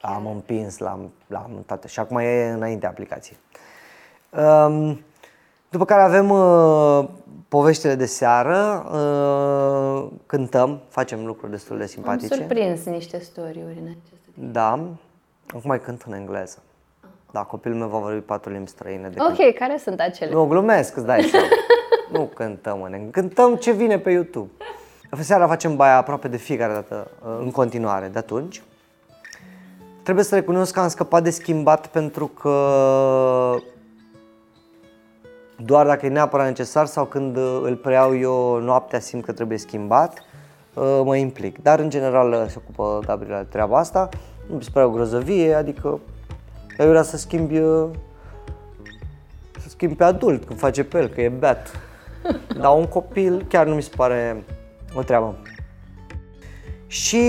[0.01, 1.89] L-am împins, l-am, l-am toate.
[1.89, 3.39] Și acum e înainte aplicației.
[4.31, 5.01] Um,
[5.71, 7.09] după care avem uh,
[7.49, 12.35] poveștile de seară, uh, cântăm, facem lucruri destul de Am simpatice.
[12.35, 14.71] surprins niște story-uri în aceste Da,
[15.47, 16.59] acum mai cânt în engleză.
[17.33, 20.31] Da, copilul meu va vorbi patru limbi străine de când Ok, care sunt acele?
[20.33, 21.47] nu, glumesc, îți dai seama.
[22.13, 23.11] nu cântăm în engleză.
[23.13, 24.51] Cântăm ce vine pe YouTube.
[25.21, 28.63] Seara facem baia aproape de fiecare dată, uh, în continuare, de atunci.
[30.03, 32.55] Trebuie să recunosc că am scăpat de schimbat pentru că
[35.57, 39.59] doar dacă e neapărat necesar sau când uh, îl preiau eu noaptea simt că trebuie
[39.59, 40.25] schimbat,
[40.75, 41.63] uh, mă implic.
[41.63, 44.09] Dar în general uh, se ocupă Gabriela de treaba asta,
[44.49, 46.01] nu mi se pare o grozăvie, adică
[46.79, 47.89] eu vrea să schimbi uh,
[49.59, 51.71] să schimbi pe adult când face pe el, că e beat.
[52.61, 54.45] Dar un copil chiar nu mi se pare
[54.95, 55.39] o treabă.
[56.87, 57.23] Și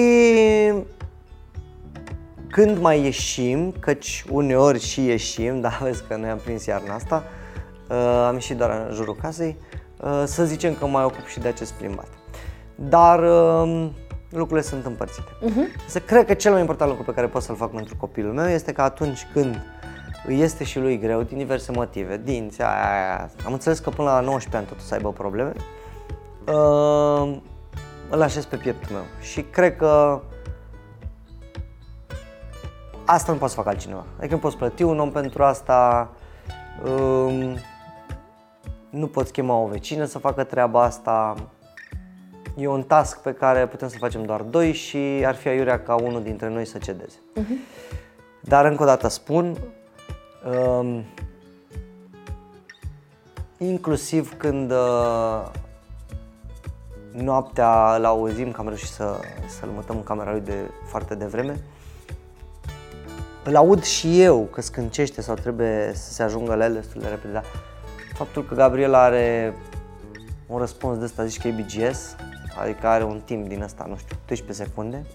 [2.50, 7.24] când mai ieșim, căci uneori și ieșim, dar vezi că noi am prins iarna asta,
[7.90, 9.58] uh, am ieșit doar în jurul casei,
[9.98, 12.08] uh, să zicem că mai ocup și de acest plimbat.
[12.76, 13.90] Dar uh,
[14.30, 15.30] lucrurile sunt împărțite.
[15.32, 15.88] Uh-huh.
[15.88, 18.48] Să cred că cel mai important lucru pe care pot să-l fac pentru copilul meu
[18.48, 19.62] este că atunci când
[20.26, 23.30] îi este și lui greu, din diverse motive, dinți, aia, aia, aia.
[23.46, 25.54] am înțeles că până la 19 ani totul să aibă probleme,
[26.48, 27.38] uh,
[28.10, 30.22] îl așez pe pieptul meu și cred că
[33.06, 34.06] asta nu pot să fac altcineva.
[34.18, 36.10] Adică nu poți plăti un om pentru asta,
[36.86, 37.58] um,
[38.90, 41.36] nu poți chema o vecină să facă treaba asta.
[42.58, 45.96] E un task pe care putem să facem doar doi și ar fi aiurea ca
[45.96, 47.20] unul dintre noi să cedeze.
[48.42, 49.58] Dar încă o dată spun,
[50.46, 51.04] um,
[53.58, 55.52] inclusiv când uh,
[57.12, 61.64] noaptea îl auzim, că am reușit să, să-l mutăm în camera lui de foarte devreme,
[63.44, 67.08] îl aud și eu că scâncește sau trebuie să se ajungă la el destul de
[67.08, 67.44] repede, dar
[68.14, 69.54] faptul că Gabriela are
[70.48, 72.16] un răspuns de ăsta, zici că e BGS,
[72.60, 75.06] adică are un timp din ăsta, nu știu, 12 secunde,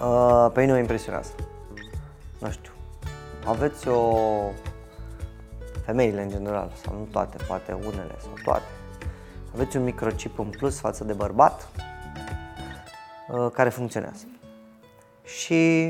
[0.00, 1.30] uh, pe mine mă impresionează.
[2.38, 2.72] Nu știu,
[3.46, 4.18] aveți o...
[5.84, 8.68] femeile în general, sau nu toate, poate unele sau toate,
[9.54, 11.68] aveți un microchip în plus față de bărbat
[13.28, 14.24] uh, care funcționează.
[15.24, 15.88] Și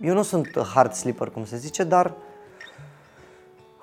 [0.00, 2.12] eu nu sunt hard sleeper, cum se zice, dar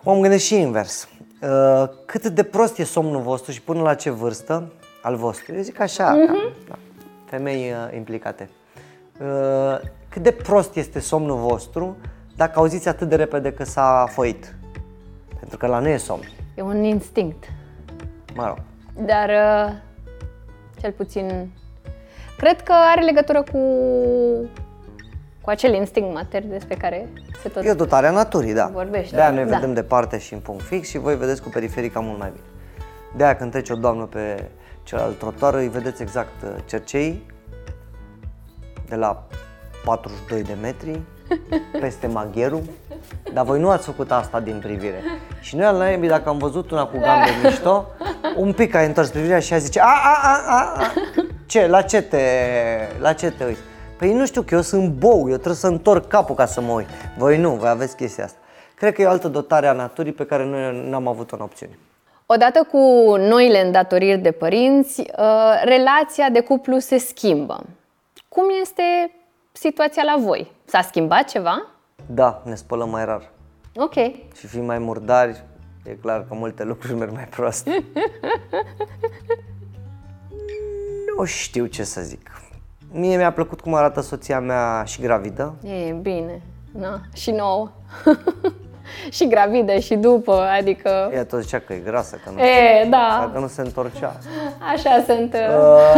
[0.02, 1.08] m-am gândit și invers.
[1.42, 5.56] Uh, cât de prost e somnul vostru și până la ce vârstă al vostru?
[5.56, 6.68] Eu zic așa, uh-huh.
[6.68, 6.78] da,
[7.26, 8.50] femei uh, implicate.
[9.22, 11.98] Uh, cât de prost este somnul vostru
[12.39, 14.56] dacă auziți atât de repede că s-a foit?
[15.39, 16.23] Pentru că la nu e somn.
[16.56, 17.43] E un instinct.
[18.36, 18.58] Mă rog.
[19.06, 19.75] Dar uh,
[20.82, 21.52] cel puțin
[22.38, 23.60] cred că are legătură cu
[25.41, 27.10] cu acel instinct matern despre care
[27.41, 28.69] se tot E o dotare a naturii, da.
[28.73, 29.56] Vorbește, De-aia noi da.
[29.56, 32.45] vedem departe și în punct fix și voi vedeți cu periferica mult mai bine.
[33.15, 34.49] De-aia când trece o doamnă pe
[34.84, 37.25] celălalt trotuar, îi vedeți exact uh, cerceii
[38.88, 39.28] de la
[39.84, 41.02] 42 de metri
[41.80, 42.62] peste magherul,
[43.34, 45.04] dar voi nu ați făcut asta din privire.
[45.39, 47.86] Și noi al naibii, dacă am văzut una cu gambe mișto,
[48.36, 50.94] un pic ai întors privirea și a zice, a, a, a, a, a.
[51.46, 52.24] ce, la ce te,
[53.00, 53.60] la ce te uiți?
[53.98, 56.72] Păi nu știu că eu sunt bou, eu trebuie să întorc capul ca să mă
[56.72, 56.88] uit.
[57.18, 58.38] Voi nu, voi aveți chestia asta.
[58.76, 61.78] Cred că e o altă dotare a naturii pe care noi n-am avut-o în opțiune.
[62.26, 62.78] Odată cu
[63.18, 67.63] noile îndatoriri de părinți, uh, relația de cuplu se schimbă.
[68.30, 68.84] Cum este
[69.52, 70.52] situația la voi?
[70.69, 71.65] S-a schimbat ceva?
[72.05, 73.32] Da, ne spălăm mai rar.
[73.75, 73.93] Ok.
[74.36, 75.43] Și fim mai murdari,
[75.84, 77.67] e clar că multe lucruri merg mai prost.
[81.17, 82.41] nu știu ce să zic.
[82.91, 85.55] Mie mi-a plăcut cum arată soția mea și gravidă.
[85.63, 86.41] E bine.
[86.71, 87.71] Na, și nouă.
[89.12, 91.10] și gravidă și după, adică...
[91.13, 94.15] Ea tot zicea că e grasă, că nu, E, da, că nu se întorcea.
[94.74, 95.34] așa sunt.
[95.34, 95.39] uh,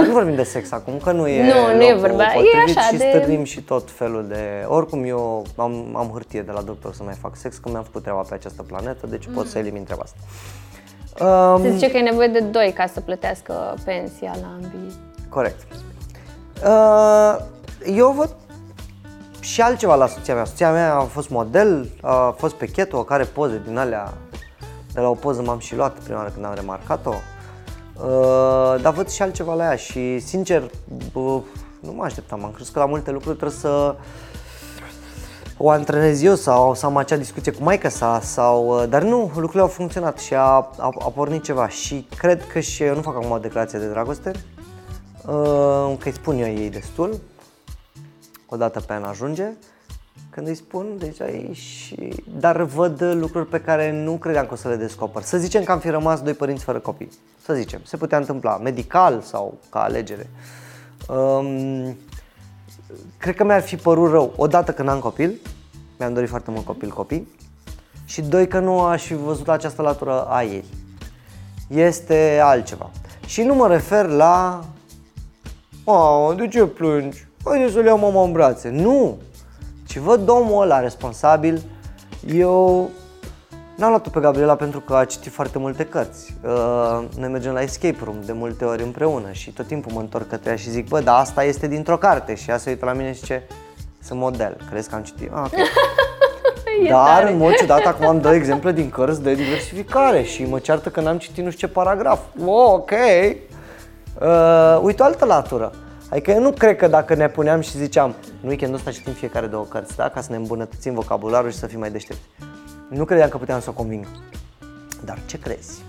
[0.01, 2.23] Uh, nu vorbim de sex acum, că nu e Nu, nu e locul vorba.
[2.23, 4.65] E potrivit așa și de- stârnim și tot felul de...
[4.67, 8.01] Oricum eu am, am hârtie de la doctor să mai fac sex, că mi-am făcut
[8.01, 10.17] treaba pe această planetă, deci pot să elimin treaba asta.
[11.55, 14.93] Um, Se zice că e nevoie de doi ca să plătească pensia la ambii.
[15.29, 15.61] Corect.
[16.65, 17.37] Uh,
[17.95, 18.35] eu văd
[19.41, 20.45] și altceva la soția mea.
[20.45, 24.13] Soția mea a fost model, a fost pe keto, care poze din alea.
[24.93, 27.13] De la o poză m-am și luat prima oară când am remarcat-o.
[27.95, 30.69] Uh, dar văd și altceva la ea și, sincer,
[31.11, 31.39] bă,
[31.79, 32.45] nu mă așteptam.
[32.45, 33.95] Am crezut că la multe lucruri trebuie să
[35.57, 39.19] o antrenez eu sau să am acea discuție cu maica sa, sau, uh, dar nu,
[39.19, 43.01] lucrurile au funcționat și a, a, a pornit ceva și cred că și eu nu
[43.01, 44.31] fac acum o declarație de dragoste,
[45.25, 47.19] uh, că îi spun eu ei destul,
[48.53, 49.45] o dată pe an ajunge,
[50.29, 52.23] când îi spun deja e și...
[52.39, 55.21] Dar văd lucruri pe care nu credeam că o să le descoper.
[55.21, 57.09] Să zicem că am fi rămas doi părinți fără copii.
[57.45, 60.29] Să zicem, se putea întâmpla medical sau ca alegere.
[61.07, 61.97] Um,
[63.17, 65.39] cred că mi-ar fi părut rău, odată că n-am copil,
[65.97, 67.27] mi-am dorit foarte mult copil copii,
[68.05, 70.63] și doi că nu aș fi văzut această latură a ei.
[71.67, 72.89] Este altceva.
[73.25, 74.63] Și nu mă refer la
[75.83, 77.27] Oh, de ce plângi?
[77.45, 78.69] Haide să-l iau mama în brațe.
[78.69, 79.17] Nu!
[79.87, 81.61] Ci văd omul ăla responsabil.
[82.27, 82.89] Eu
[83.75, 86.35] n-am luat-o pe Gabriela pentru că a citit foarte multe cărți.
[86.43, 90.27] Uh, noi mergem la escape room de multe ori împreună și tot timpul mă întorc
[90.27, 92.35] către ea și zic, bă, dar asta este dintr-o carte.
[92.35, 93.43] Și ea se uită la mine și zice,
[94.03, 95.31] sunt model, crezi că am citit?
[95.33, 95.63] Ah, okay.
[96.89, 100.89] Dar, în mod ciudat, acum am dă exemple din cărți de diversificare și mă ceartă
[100.89, 102.19] că n-am citit nu știu ce paragraf.
[102.45, 102.91] Oh, ok.
[104.21, 105.71] Uh, uite o altă latură.
[106.11, 109.47] Adică eu nu cred că dacă ne puneam și ziceam, în weekendul ăsta citim fiecare
[109.47, 110.09] două cărți, da?
[110.09, 112.21] ca să ne îmbunătățim vocabularul și să fim mai deștepți.
[112.89, 114.05] Nu credeam că puteam să o conving.
[115.05, 115.83] Dar ce crezi?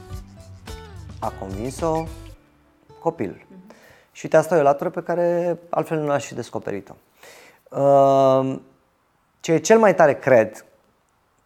[1.18, 2.04] A convins-o
[2.98, 3.36] copilul.
[3.36, 3.76] Mm-hmm.
[4.12, 6.94] Și uite, asta e o latură pe care altfel nu aș fi descoperit-o.
[7.78, 8.58] Uh,
[9.40, 10.64] ce e cel mai tare, cred,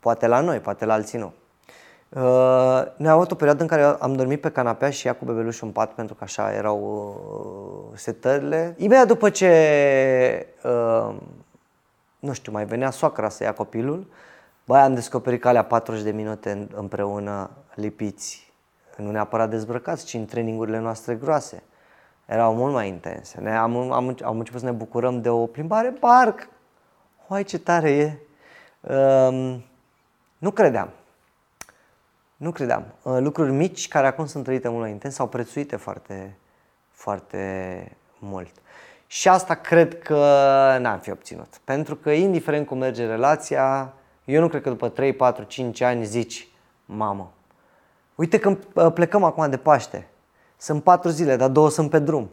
[0.00, 1.32] poate la noi, poate la alții nu,
[2.08, 2.22] Uh,
[2.96, 5.66] noi am avut o perioadă în care am dormit pe canapea și ea cu bebelușul
[5.66, 6.80] în pat pentru că așa erau
[7.92, 8.74] uh, setările.
[8.78, 11.14] Imediat după ce, uh,
[12.18, 14.06] nu știu, mai venea soacra să ia copilul,
[14.64, 18.52] băi, am descoperit calea 40 de minute împreună lipiți,
[18.96, 21.62] nu neapărat dezbrăcați, ci în trainingurile noastre groase.
[22.26, 23.40] Erau mult mai intense.
[23.40, 26.48] Ne, am, am, am început să ne bucurăm de o plimbare parc.
[27.28, 28.18] Hai ce tare e!
[28.80, 29.56] Uh,
[30.38, 30.90] nu credeam.
[32.36, 32.84] Nu credeam.
[33.02, 36.36] Uh, lucruri mici care acum sunt trăite mult mai intens sau prețuite foarte,
[36.90, 38.50] foarte mult.
[39.06, 40.16] Și asta cred că
[40.80, 41.60] n-am fi obținut.
[41.64, 43.92] Pentru că indiferent cum merge relația,
[44.24, 46.48] eu nu cred că după 3, 4, 5 ani zici,
[46.84, 47.32] mamă,
[48.14, 50.08] uite că uh, plecăm acum de Paște,
[50.56, 52.30] sunt 4 zile, dar două sunt pe drum.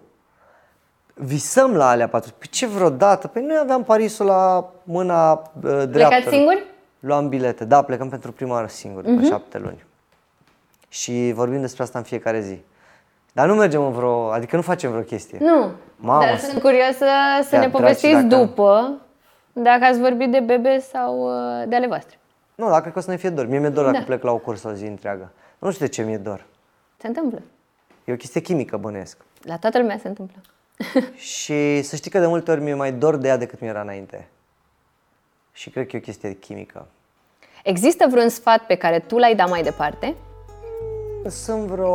[1.13, 2.31] Visăm la alea 4.
[2.37, 3.27] Păi ce vreodată?
[3.27, 5.87] Păi noi aveam Parisul la mâna uh, dreaptă.
[5.87, 6.63] Plecați singuri?
[6.99, 7.65] Luam bilete.
[7.65, 9.19] Da, plecăm pentru prima oară singuri, uh-huh.
[9.19, 9.83] pe șapte luni
[10.93, 12.61] și vorbim despre asta în fiecare zi.
[13.31, 15.37] Dar nu mergem în vreo, adică nu facem vreo chestie.
[15.41, 17.05] Nu, Mamă, dar sunt curioasă
[17.43, 18.35] să ne povestiți dacă...
[18.35, 19.01] după
[19.53, 22.19] dacă ați vorbit de bebe sau uh, de ale voastre.
[22.55, 23.47] Nu, dacă că o să ne fie dor.
[23.47, 23.91] Mie mi-e dor da.
[23.91, 25.31] dacă plec la o cursă o zi întreagă.
[25.59, 26.45] Nu știu de ce mi-e dor.
[26.97, 27.41] Se întâmplă.
[28.05, 29.17] E o chestie chimică, bănuiesc.
[29.41, 30.41] La toată lumea se întâmplă.
[31.35, 33.81] și să știi că de multe ori mi-e mai dor de ea decât mi era
[33.81, 34.27] înainte.
[35.51, 36.87] Și cred că e o chestie chimică.
[37.63, 40.15] Există vreun sfat pe care tu l-ai dat mai departe
[41.29, 41.93] sunt vreo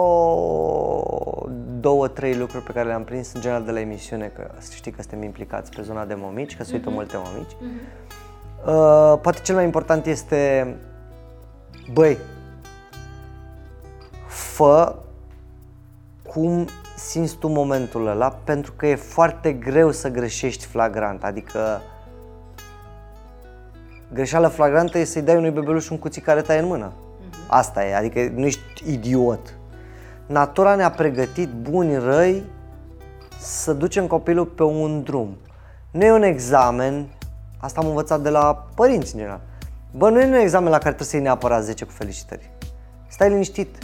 [1.80, 5.00] două, trei lucruri pe care le-am prins în general de la emisiune, că știi că
[5.02, 6.92] suntem implicați pe zona de mămici, că se uită uh-huh.
[6.92, 7.52] multe mămici.
[7.52, 8.06] Uh-huh.
[8.66, 10.76] Uh, poate cel mai important este,
[11.92, 12.18] băi,
[14.26, 14.94] fă
[16.26, 21.80] cum simți tu momentul ăla, pentru că e foarte greu să greșești flagrant, adică
[24.12, 26.92] greșeala flagrantă e să-i dai unui bebeluș un cuțit care taie în mână.
[27.48, 29.58] Asta e, adică nu ești idiot.
[30.26, 32.44] Natura ne-a pregătit, buni, răi,
[33.40, 35.37] să ducem copilul pe un drum.
[35.90, 37.06] Nu e un examen,
[37.58, 39.40] asta am învățat de la părinți în general.
[39.90, 42.50] Bă, nu e un examen la care trebuie să iei neapărat 10 cu felicitări.
[43.08, 43.76] Stai liniștit.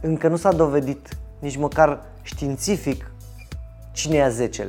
[0.00, 1.08] Încă nu s-a dovedit
[1.38, 3.10] nici măcar științific
[3.92, 4.68] cine ia 10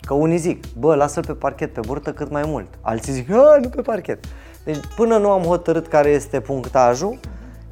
[0.00, 2.66] Că unii zic, bă, lasă-l pe parchet, pe burtă cât mai mult.
[2.80, 4.24] Alții zic, nu pe parchet.
[4.64, 7.18] Deci până nu am hotărât care este punctajul,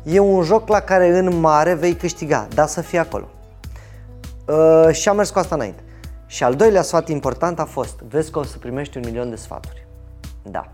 [0.02, 3.28] e un joc la care în mare vei câștiga, dar să fii acolo.
[4.46, 5.82] Uh, și am mers cu asta înainte.
[6.26, 9.36] Și al doilea sfat important a fost, vezi că o să primești un milion de
[9.36, 9.86] sfaturi.
[10.42, 10.70] Da.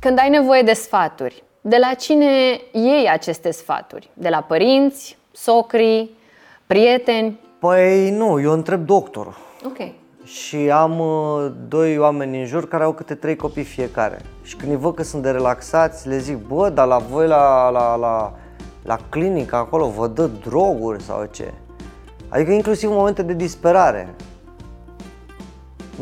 [0.00, 4.10] Când ai nevoie de sfaturi, de la cine iei aceste sfaturi?
[4.14, 6.10] De la părinți, socri,
[6.66, 7.40] prieteni?
[7.58, 9.36] Păi nu, eu întreb doctorul.
[9.64, 14.18] Ok și am uh, doi oameni în jur care au câte trei copii fiecare.
[14.42, 17.70] Și când îi văd că sunt de relaxați, le zic, bă, dar la voi la,
[17.70, 18.32] la, la,
[18.82, 21.52] la clinică acolo vă dă droguri sau ce?
[22.28, 24.14] Adică inclusiv în momente de disperare.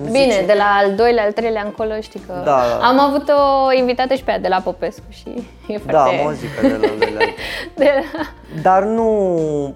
[0.04, 0.46] Bine, zice...
[0.46, 2.32] de la al doilea, al treilea încolo știi că...
[2.32, 2.86] Da, da.
[2.86, 5.28] Am avut o invitată și pe ea de la Popescu și
[5.66, 6.16] e da, foarte...
[6.16, 7.24] Da, mă zic că de la, de la...
[7.84, 8.22] de la...
[8.62, 9.74] Dar nu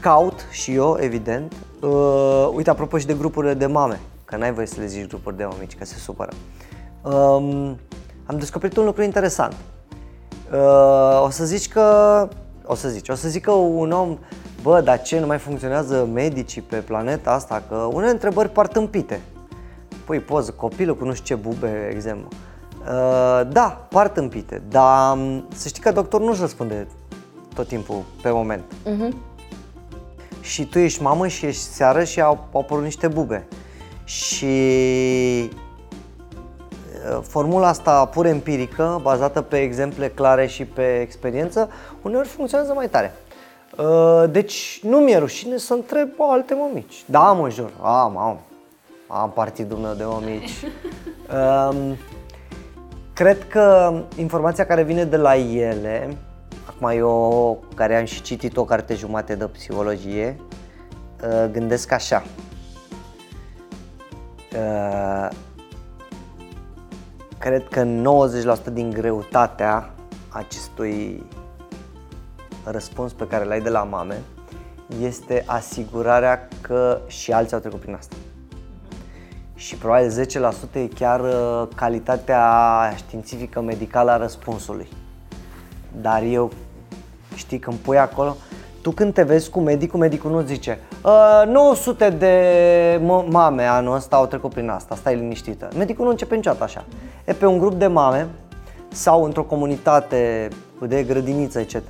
[0.00, 1.52] caut și eu, evident.
[1.84, 5.36] Uh, uite, apropo și de grupurile de mame, că n-ai voie să le zici grupuri
[5.36, 6.32] de mamici, că se supără.
[7.02, 7.78] Um,
[8.26, 9.54] am descoperit un lucru interesant.
[10.52, 12.28] Uh, o să zici că,
[12.64, 14.18] o să zici, o să zic că un om,
[14.62, 17.62] bă, dar ce, nu mai funcționează medicii pe planeta asta?
[17.68, 19.20] Că unele întrebări par tâmpite.
[20.04, 22.28] Păi poză, copilul cu nu știu ce bube, exemplu.
[22.80, 26.86] Uh, da, par tâmpite, dar um, să știi că doctorul nu-și răspunde
[27.54, 28.62] tot timpul pe moment.
[28.64, 29.33] Uh-huh.
[30.44, 33.46] Și tu ești mamă și ești seară și au, au apărut niște bube.
[34.04, 34.44] Și
[37.10, 41.70] uh, formula asta pur empirică, bazată pe exemple clare și pe experiență,
[42.02, 43.12] uneori funcționează mai tare.
[43.78, 47.04] Uh, deci nu mi-e rușine să întreb alte mămici.
[47.06, 48.40] Da, mă jur, am, am,
[49.06, 50.52] am partidul meu de mămici.
[51.24, 51.96] Um,
[53.12, 56.16] cred că informația care vine de la ele
[56.66, 60.40] Acum eu, care am și citit o carte jumate de psihologie,
[61.22, 62.24] uh, gândesc așa.
[64.56, 65.28] Uh,
[67.38, 69.90] cred că 90% din greutatea
[70.28, 71.22] acestui
[72.64, 74.22] răspuns pe care l-ai de la mame
[75.00, 78.16] este asigurarea că și alții au trecut prin asta.
[79.54, 80.26] Și probabil
[80.72, 84.88] 10% e chiar uh, calitatea științifică medicală a răspunsului.
[86.00, 86.50] Dar eu
[87.34, 88.36] știi, când pui acolo,
[88.82, 90.78] tu când te vezi cu medicul, medicul nu zice
[91.46, 95.68] 900 de mame anul ăsta au trecut prin asta, stai liniștită.
[95.76, 96.84] Medicul nu începe niciodată așa.
[97.24, 98.28] E pe un grup de mame
[98.88, 100.48] sau într-o comunitate
[100.88, 101.80] de grădiniță, etc.,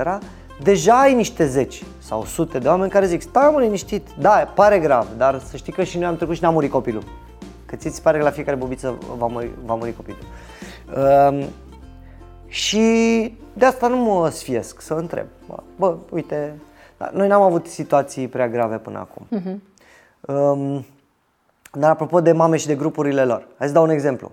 [0.63, 4.79] deja ai niște zeci sau sute de oameni care zic stai mă liniștit, da, pare
[4.79, 7.03] grav, dar să știi că și noi am trecut și n-a murit copilul.
[7.67, 10.19] Că ți pare că la fiecare bobiță va muri, va muri copilul.
[10.97, 11.47] Uh,
[12.55, 12.81] și
[13.53, 15.27] de asta nu mă sfiesc să întreb.
[15.47, 16.55] Bă, bă uite,
[16.97, 19.27] da, noi n-am avut situații prea grave până acum.
[19.41, 19.57] Uh-huh.
[20.21, 20.87] Um,
[21.73, 24.33] dar apropo de mame și de grupurile lor, hai să dau un exemplu.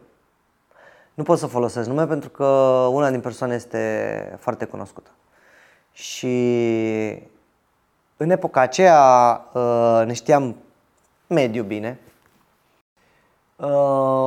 [1.13, 2.45] Nu pot să folosesc nume pentru că
[2.91, 5.09] una din persoane este foarte cunoscută.
[5.91, 6.36] Și
[8.17, 9.01] în epoca aceea
[9.53, 10.55] uh, ne știam
[11.28, 11.99] mediu bine.
[13.55, 13.67] Uh,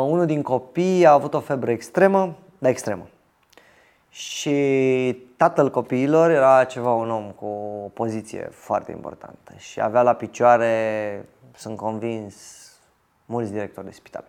[0.08, 3.06] unul din copii a avut o febră extremă, dar extremă.
[4.14, 7.46] Și tatăl copiilor era ceva un om cu
[7.84, 12.34] o poziție foarte importantă și avea la picioare, sunt convins,
[13.26, 14.24] mulți directori de spital.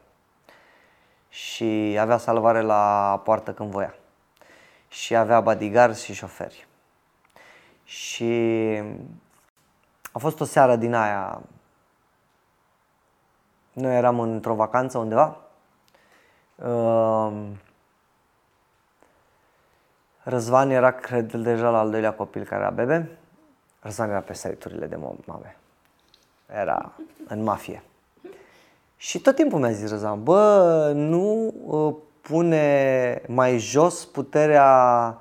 [1.29, 3.95] Și avea salvare la poartă când voia.
[4.87, 6.67] Și avea bodyguards și șoferi.
[7.83, 8.81] Și
[10.11, 11.41] a fost o seară din aia.
[13.73, 15.37] Noi eram într-o vacanță undeva.
[16.55, 17.33] Uh,
[20.27, 23.09] Răzvan era, cred, deja la al doilea copil care era bebe.
[23.79, 25.57] Răzvan era pe site-urile de mame.
[26.59, 26.91] Era
[27.27, 27.83] în mafie.
[28.97, 35.17] Și tot timpul mi-a zis Răzvan, bă, nu uh, pune mai jos puterea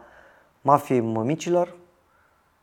[0.60, 1.74] mafiei mămicilor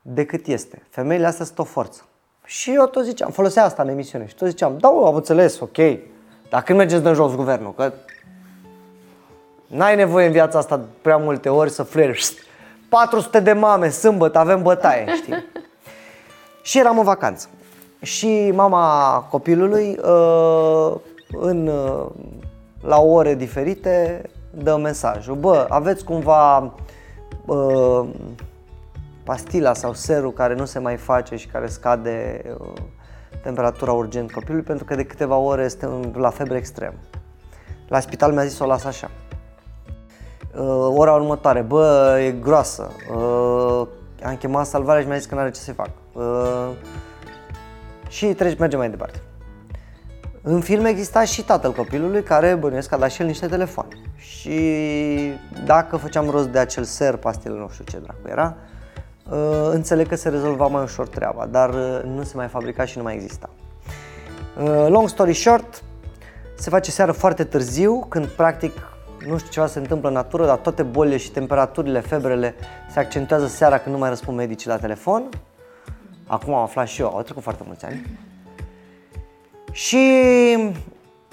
[0.02, 0.82] decât este.
[0.88, 2.06] Femeile astea sunt o forță.
[2.44, 5.76] Și eu tot ziceam, folosea asta în emisiune și tot ziceam, da, am înțeles, ok,
[6.48, 7.92] dar când mergeți de jos guvernul, că
[9.72, 12.34] N-ai nevoie în viața asta prea multe ori să fleri.
[12.88, 15.44] 400 de mame, sâmbătă, avem bătaie, știi?
[16.62, 17.48] și eram în vacanță.
[18.02, 20.94] Și mama copilului, uh,
[21.30, 22.06] în, uh,
[22.80, 25.34] la ore diferite, dă mesajul.
[25.34, 26.74] Bă, aveți cumva
[27.46, 28.04] uh,
[29.24, 32.44] pastila sau serul care nu se mai face și care scade
[33.42, 36.96] temperatura urgent copilului pentru că de câteva ore este la febră extremă.
[37.88, 39.10] La spital mi-a zis să o las așa
[40.56, 43.86] uh, ora următoare, bă, e groasă, uh,
[44.24, 45.90] am chemat salvarea și mi-a zis că nu are ce să fac.
[46.12, 46.68] Uh,
[48.08, 49.20] și treci, mergem mai departe.
[50.42, 53.96] În film exista și tatăl copilului care bănuiesc că a dat și el niște telefoane.
[54.16, 54.60] Și
[55.64, 58.56] dacă făceam rost de acel ser, pastile, nu știu ce dracu era,
[59.30, 62.96] uh, înțeleg că se rezolva mai ușor treaba, dar uh, nu se mai fabrica și
[62.96, 63.50] nu mai exista.
[64.62, 65.82] Uh, long story short,
[66.54, 68.72] se face seară foarte târziu, când practic
[69.26, 72.54] nu știu ceva se întâmplă în natură, dar toate bolile și temperaturile, febrele
[72.90, 75.28] se accentuează seara când nu mai răspund medicii la telefon.
[76.26, 78.18] Acum am aflat și eu, au trecut foarte mulți ani.
[79.72, 79.98] Și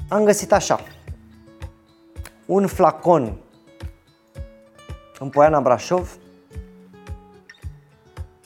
[0.08, 0.80] am găsit așa,
[2.46, 3.38] un flacon
[5.20, 6.18] în Poiana Brașov,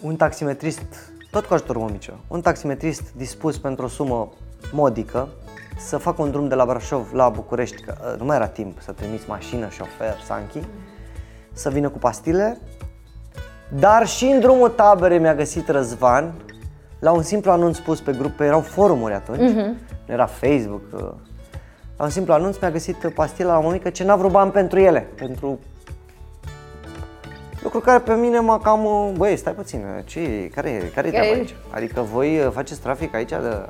[0.01, 4.29] un taximetrist, tot cu ajutorul mămicilor, un taximetrist dispus pentru o sumă
[4.71, 5.29] modică,
[5.77, 8.81] să fac un drum de la Brașov la București, că uh, nu mai era timp
[8.81, 10.59] să trimiți mașină, șofer, Sanchi,
[11.53, 12.57] să vină cu pastile,
[13.69, 16.33] dar și în drumul taberei mi-a găsit Răzvan
[16.99, 20.05] la un simplu anunț pus pe grup, erau forumuri atunci, uh-huh.
[20.05, 20.81] nu era Facebook.
[20.93, 20.99] Uh,
[21.97, 25.07] la un simplu anunț mi-a găsit pastila la mămică ce n-a vrut bani pentru ele,
[25.15, 25.59] pentru
[27.63, 31.27] lucru care pe mine mă cam, uh, băi, stai puțin, ce, care, care e treaba
[31.27, 31.55] aici?
[31.69, 33.65] Adică voi uh, faceți trafic aici de...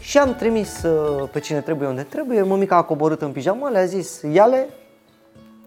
[0.00, 0.84] Și am trimis
[1.32, 4.68] pe cine trebuie unde trebuie, mămica a coborât în pijama, le-a zis, ia-le,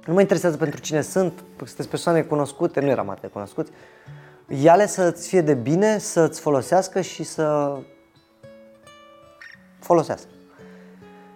[0.06, 3.72] nu mă interesează pentru cine sunt, sunteți persoane cunoscute, nu eram atât cunoscuți,
[4.48, 7.78] ia-le să-ți fie de bine, să-ți folosească și să
[9.80, 10.28] folosească.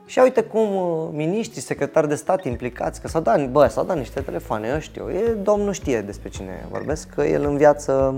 [0.05, 3.97] Și uite cum uh, miniștrii, secretari de stat implicați, că s-au dat, bă, s-au dat
[3.97, 8.15] niște telefoane, eu știu, e, domnul știe despre cine vorbesc, că el în viață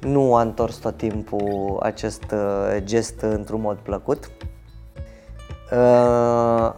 [0.00, 4.30] nu a întors tot timpul acest uh, gest într-un mod plăcut.
[5.72, 6.72] Uh,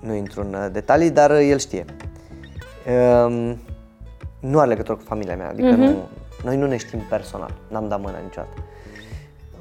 [0.00, 1.84] nu intru în uh, detalii, dar uh, el știe.
[2.86, 3.54] Uh,
[4.40, 5.76] nu are legătură cu familia mea, adică uh-huh.
[5.76, 5.94] nu,
[6.44, 8.54] noi nu ne știm personal, n-am dat mâna niciodată.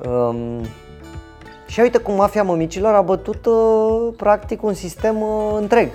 [0.10, 0.66] Um,
[1.68, 5.90] și uite cum mafia mămicilor a bătut uh, practic un sistem uh, întreg.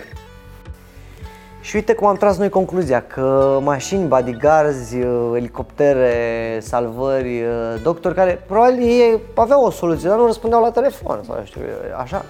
[1.61, 8.15] Și uite cum am tras noi concluzia că mașini, bodyguards, uh, elicoptere, salvări, uh, doctori
[8.15, 11.61] care probabil ei aveau o soluție, dar nu răspundeau la telefon sau știu,
[12.01, 12.25] așa,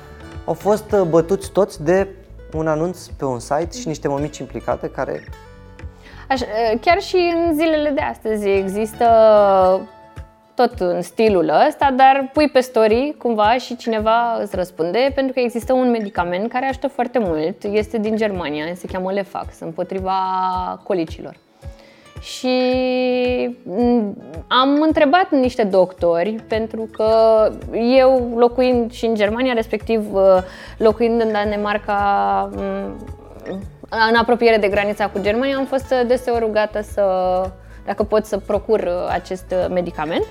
[0.44, 2.08] au fost uh, bătuți toți de
[2.52, 5.24] un anunț pe un site și niște mămici implicate care
[6.28, 6.46] Așa,
[6.80, 9.04] chiar și în zilele de astăzi există
[10.66, 15.40] tot în stilul ăsta, dar pui pe story cumva și cineva îți răspunde pentru că
[15.40, 20.12] există un medicament care ajută foarte mult, este din Germania, se cheamă Lefax, împotriva
[20.82, 21.36] colicilor.
[22.20, 22.48] Și
[23.62, 27.12] mm, am întrebat niște doctori, pentru că
[27.98, 30.04] eu locuind și în Germania, respectiv
[30.76, 32.96] locuind în Danemarca, mm,
[34.08, 37.04] în apropiere de granița cu Germania, am fost deseori rugată să,
[37.86, 40.24] dacă pot să procur acest medicament.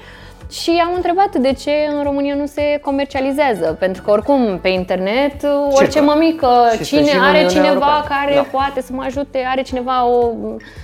[0.50, 5.46] Și am întrebat de ce în România nu se comercializează, pentru că oricum pe internet
[5.72, 6.50] orice mămică,
[6.84, 8.42] cine are cineva care da.
[8.42, 10.32] poate să mă ajute, are cineva o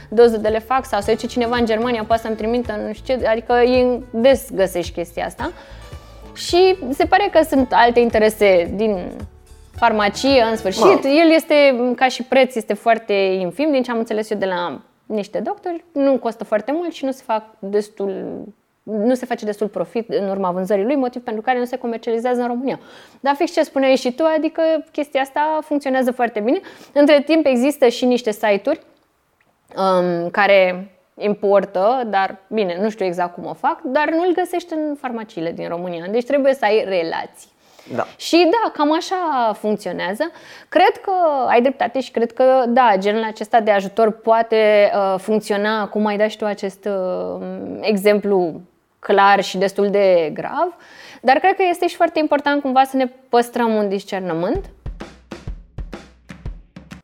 [0.10, 3.28] doză de lefax sau să zice cineva în Germania poate să-mi trimită, nu știu ce,
[3.28, 5.52] adică e des găsești chestia asta.
[6.34, 9.12] Și se pare că sunt alte interese din
[9.76, 11.04] farmacie, în sfârșit.
[11.04, 11.10] Mă.
[11.10, 11.56] El este,
[11.96, 15.84] ca și preț, este foarte infim, din ce am înțeles eu de la niște doctori,
[15.92, 18.44] nu costă foarte mult și nu se fac destul
[18.86, 22.42] nu se face destul profit în urma vânzării lui, motiv pentru care nu se comercializează
[22.42, 22.80] în România.
[23.20, 24.62] Dar fix ce spuneai și tu, adică
[24.92, 26.60] chestia asta funcționează foarte bine.
[26.94, 28.82] Între timp există și niște site-uri
[29.78, 34.96] um, care importă, dar bine, nu știu exact cum o fac, dar nu-l găsești în
[35.00, 36.06] farmaciile din România.
[36.12, 37.54] Deci trebuie să ai relații.
[37.96, 38.06] Da.
[38.18, 40.32] Și da, cam așa funcționează.
[40.70, 41.12] Cred că
[41.48, 46.18] ai dreptate și cred că, da, genul acesta de ajutor poate uh, funcționa, cum ai
[46.18, 47.46] dat și tu acest uh,
[47.82, 48.62] exemplu
[49.08, 50.76] clar și destul de grav,
[51.22, 54.70] dar cred că este și foarte important cumva să ne păstrăm un discernământ.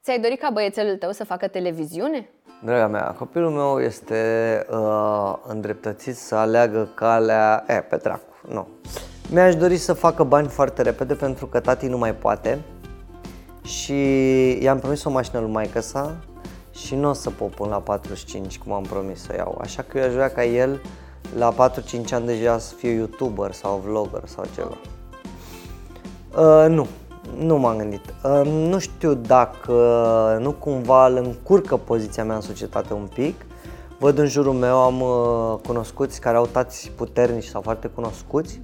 [0.03, 2.29] Ți-ai dorit ca băiețelul tău să facă televiziune?
[2.63, 4.19] Draga mea, copilul meu este
[4.71, 7.63] uh, îndreptățit să aleagă calea...
[7.67, 8.67] E, pe dracu, nu.
[9.31, 12.59] Mi-aș dori să facă bani foarte repede pentru că tati nu mai poate
[13.63, 13.93] și
[14.63, 16.15] i-am promis o mașină lui maică sa
[16.71, 19.57] și nu o să pot până la 45 cum am promis să iau.
[19.61, 20.79] Așa că eu aș vrea ca el
[21.37, 24.77] la 4-5 ani deja să fiu youtuber sau vlogger sau ceva.
[26.37, 26.87] Uh, nu,
[27.37, 28.13] nu m-am gândit.
[28.23, 29.73] Uh, nu știu dacă
[30.41, 33.35] nu cumva îl încurcă poziția mea în societate un pic.
[33.99, 38.61] Văd în jurul meu, am uh, cunoscuți care au tați puternici sau foarte cunoscuți.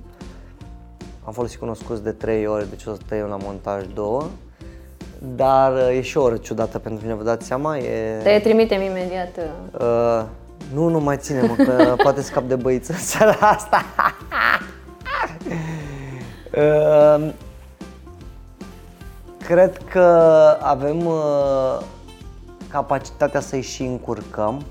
[1.23, 4.23] Am folosit cunoscuți de 3 ore, deci o să tăiem la montaj 2.
[5.35, 7.77] Dar uh, e și o oră ciudată pentru mine, vă dați seama?
[7.77, 8.19] E...
[8.23, 9.37] Te trimitem imediat.
[9.79, 10.25] Uh,
[10.73, 13.83] nu, nu mai ține, mă, că poate scap de băiță în seara asta.
[16.55, 17.29] uh,
[19.47, 20.03] cred că
[20.61, 21.79] avem uh,
[22.69, 24.61] capacitatea să-i și încurcăm.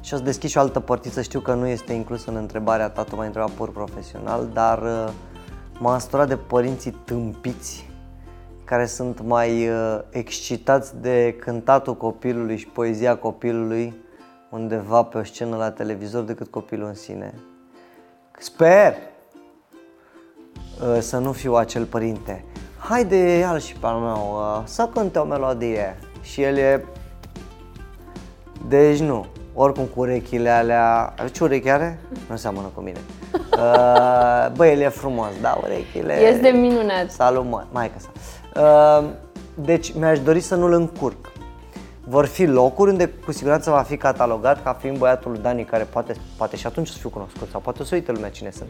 [0.00, 2.88] Și o să deschid și o altă portiță, știu că nu este inclus în întrebarea
[2.88, 5.08] ta, tu m-ai întrebat pur profesional, dar uh,
[5.78, 7.88] m-am săturat de părinții tâmpiți
[8.64, 13.94] care sunt mai uh, excitați de cântatul copilului și poezia copilului
[14.54, 17.34] undeva pe o scenă la televizor decât copilul în sine.
[18.38, 22.44] Sper uh, să nu fiu acel părinte.
[22.78, 25.98] Haide, iar și pe al meu, uh, să cânte o melodie.
[26.20, 26.84] Și el e...
[28.68, 29.26] Deci nu.
[29.54, 31.14] Oricum cu urechile alea...
[31.32, 31.98] Ce urechi are?
[32.28, 32.98] Nu seamănă cu mine.
[33.58, 36.14] Uh, băi, el e frumos, da, urechile...
[36.14, 37.10] Este minunat.
[37.10, 37.96] Salut, mă, mai că
[39.54, 41.32] Deci mi-aș dori să nu-l încurc.
[42.06, 45.84] Vor fi locuri unde cu siguranță va fi catalogat ca fiind băiatul lui Dani care
[45.84, 48.68] poate, poate și atunci să fiu cunoscut sau poate să uite lumea cine sunt.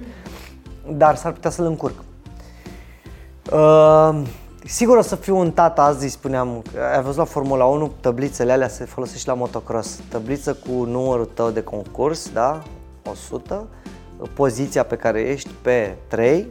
[0.89, 1.95] Dar s-ar putea să-l încurc.
[3.53, 4.23] Uh,
[4.65, 6.63] sigur o să fiu un tată, azi spuneam,
[6.95, 10.01] ai văzut la Formula 1, tablițele alea se folosește și la motocross.
[10.09, 12.63] Tabliță cu numărul tău de concurs, da?
[13.11, 13.67] 100,
[14.35, 16.47] poziția pe care ești pe 3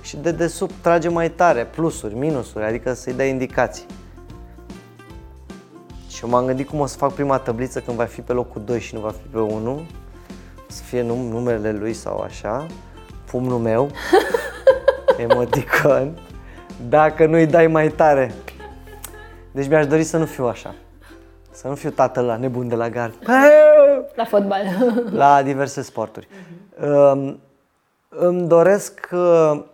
[0.00, 3.86] și de desubt trage mai tare, plusuri, minusuri, adică să-i dai indicații.
[6.18, 8.62] Și eu m-am gândit cum o să fac prima tabliță când va fi pe locul
[8.64, 9.86] 2 și nu va fi pe 1,
[10.68, 12.66] să fie num- numele lui sau așa,
[13.30, 13.90] pumnul meu,
[15.28, 16.18] emoticon,
[16.88, 18.34] dacă nu-i dai mai tare.
[19.50, 20.74] Deci mi-aș dori să nu fiu așa.
[21.50, 23.14] Să nu fiu tatăl la nebun de la gard.
[24.14, 24.64] La fotbal.
[25.10, 26.28] La diverse sporturi.
[26.80, 27.34] Uh-huh.
[28.08, 29.64] Îmi doresc uh,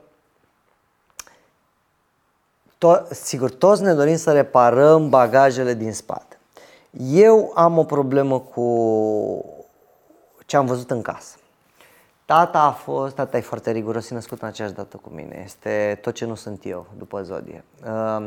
[2.78, 6.33] to- sigur, toți ne dorim să reparăm bagajele din spate.
[6.98, 9.44] Eu am o problemă cu
[10.46, 11.36] ce am văzut în casă.
[12.24, 15.42] Tata a fost, tata e foarte riguros, e născut în aceeași dată cu mine.
[15.44, 17.64] Este tot ce nu sunt eu, după zodie.
[17.86, 18.26] Uh,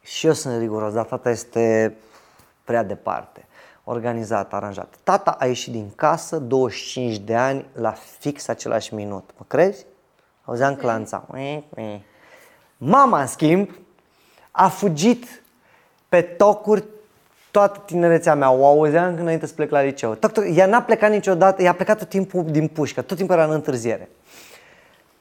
[0.00, 1.96] și eu sunt riguros, dar tata este
[2.64, 3.46] prea departe.
[3.84, 4.94] Organizat, aranjat.
[5.02, 9.30] Tata a ieșit din casă 25 de ani la fix același minut.
[9.36, 9.86] Mă crezi?
[10.44, 11.26] Auzeam clanța.
[12.76, 13.70] Mama, în schimb,
[14.50, 15.42] a fugit
[16.08, 16.84] pe tocuri
[17.50, 18.50] toată tinerețea mea.
[18.50, 20.14] O auzeam când înainte să plec la liceu.
[20.14, 23.34] Toc, toc, ea n-a plecat niciodată, ea a plecat tot timpul din pușcă, tot timpul
[23.34, 24.08] era în întârziere.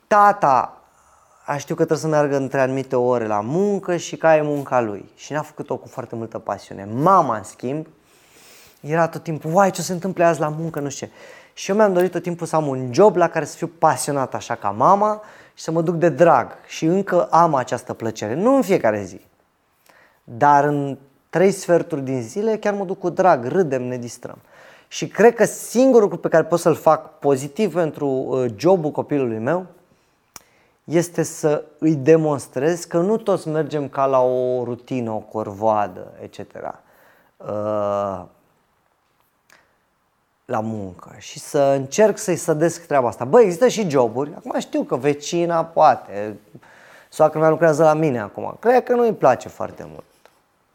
[0.07, 0.82] Tata
[1.45, 4.82] a știu că trebuie să meargă între anumite ore la muncă și ca e munca
[4.82, 5.09] lui.
[5.15, 6.88] Și n-a făcut-o cu foarte multă pasiune.
[6.93, 7.88] Mama, în schimb,
[8.82, 11.13] era tot timpul, uai, ce se întâmplă azi la muncă, nu știu ce.
[11.53, 14.34] Și eu mi-am dorit tot timpul să am un job la care să fiu pasionat
[14.34, 15.21] așa ca mama
[15.53, 16.51] și să mă duc de drag.
[16.67, 19.21] Și încă am această plăcere, nu în fiecare zi,
[20.23, 20.97] dar în
[21.30, 24.38] trei sferturi din zile chiar mă duc cu drag, râdem, ne distrăm.
[24.88, 29.38] Și cred că singurul lucru pe care pot să-l fac pozitiv pentru uh, jobul copilului
[29.38, 29.65] meu
[30.84, 36.39] este să îi demonstrez că nu toți mergem ca la o rutină, o corvoadă, etc.
[37.38, 38.23] Uh,
[40.45, 43.25] la muncă și să încerc să-i sădesc treaba asta.
[43.25, 46.38] Băi, există și joburi, acum știu că vecina poate,
[47.09, 50.03] soacră mea lucrează la mine acum, cred că nu îi place foarte mult.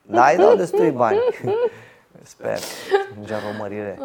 [0.02, 1.18] Da, îi dau destui bani.
[2.22, 2.58] Sper,
[3.18, 3.98] în jaromărire.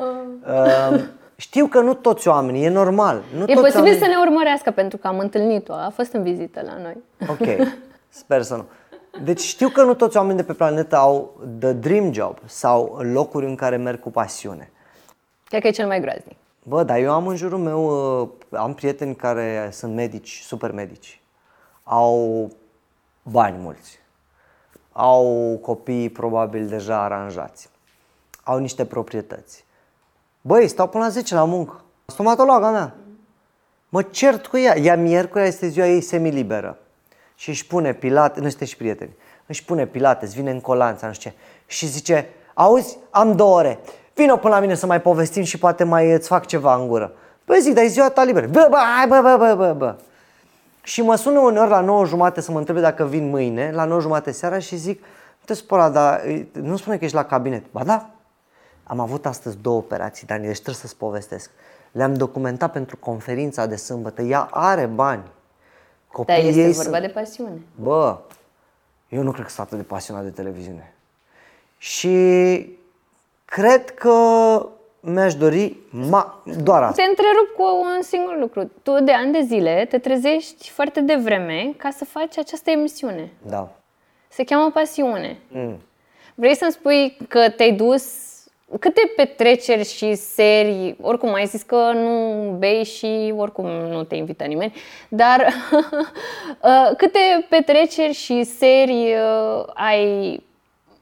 [0.47, 1.03] Uh,
[1.35, 3.23] știu că nu toți oamenii, e normal.
[3.35, 3.99] Nu E toți posibil oamenii...
[3.99, 6.97] să ne urmărească pentru că am întâlnit-o, a fost în vizită la noi.
[7.27, 7.67] Ok,
[8.09, 8.65] sper să nu.
[9.23, 13.45] Deci știu că nu toți oamenii de pe planetă au the dream job sau locuri
[13.45, 14.71] în care merg cu pasiune.
[15.43, 16.37] Cred că e cel mai groaznic.
[16.63, 21.21] Bă, dar eu am în jurul meu, uh, am prieteni care sunt medici, super medici.
[21.83, 22.51] Au
[23.23, 23.99] bani mulți.
[24.99, 27.69] Au copii probabil deja aranjați.
[28.43, 29.65] Au niște proprietăți.
[30.41, 31.81] Băi, stau până la 10 la muncă.
[32.05, 32.95] Stomatologa mea.
[33.89, 34.77] Mă cert cu ea.
[34.77, 36.77] Ea miercuri este ziua ei semiliberă.
[37.35, 41.07] Și își pune pilate, nu sunteți și prieteni, își pune pilate, îți vine în colanța,
[41.07, 41.35] nu știu ce.
[41.65, 43.79] Și zice, auzi, am două ore.
[44.13, 47.11] Vino până la mine să mai povestim și poate mai îți fac ceva în gură.
[47.45, 48.47] Băi zic, dar e ziua ta liberă.
[48.47, 49.95] Bă, bă, hai, bă, bă, bă, bă, bă.
[50.87, 54.01] Și mă sună uneori la 9 jumate să mă întrebe dacă vin mâine, la 9
[54.01, 57.71] jumate seara și zic, nu te spăra, dar e, nu spune că ești la cabinet.
[57.71, 58.09] Ba da,
[58.83, 61.49] am avut astăzi două operații, Dani, deci trebuie să-ți povestesc.
[61.91, 64.21] Le-am documentat pentru conferința de sâmbătă.
[64.21, 65.21] Ea are bani.
[65.21, 65.31] Dar
[66.11, 67.01] Copiii este ei vorba sunt...
[67.01, 67.61] de pasiune.
[67.75, 68.17] Bă,
[69.09, 70.93] eu nu cred că sunt atât de pasionat de televiziune.
[71.77, 72.77] Și
[73.45, 74.15] cred că
[74.99, 77.03] mi-aș dori ma- doar asta.
[77.03, 78.71] Te întrerup cu un singur lucru.
[78.83, 83.31] Tu de ani de zile te trezești foarte devreme ca să faci această emisiune.
[83.41, 83.69] Da.
[84.27, 85.37] Se cheamă pasiune.
[85.47, 85.81] Mm.
[86.35, 88.03] Vrei să-mi spui că te-ai dus
[88.79, 94.43] câte petreceri și serii, oricum ai zis că nu bei și oricum nu te invită
[94.43, 94.73] nimeni,
[95.09, 95.45] dar
[96.61, 100.43] uh, câte petreceri și serii uh, ai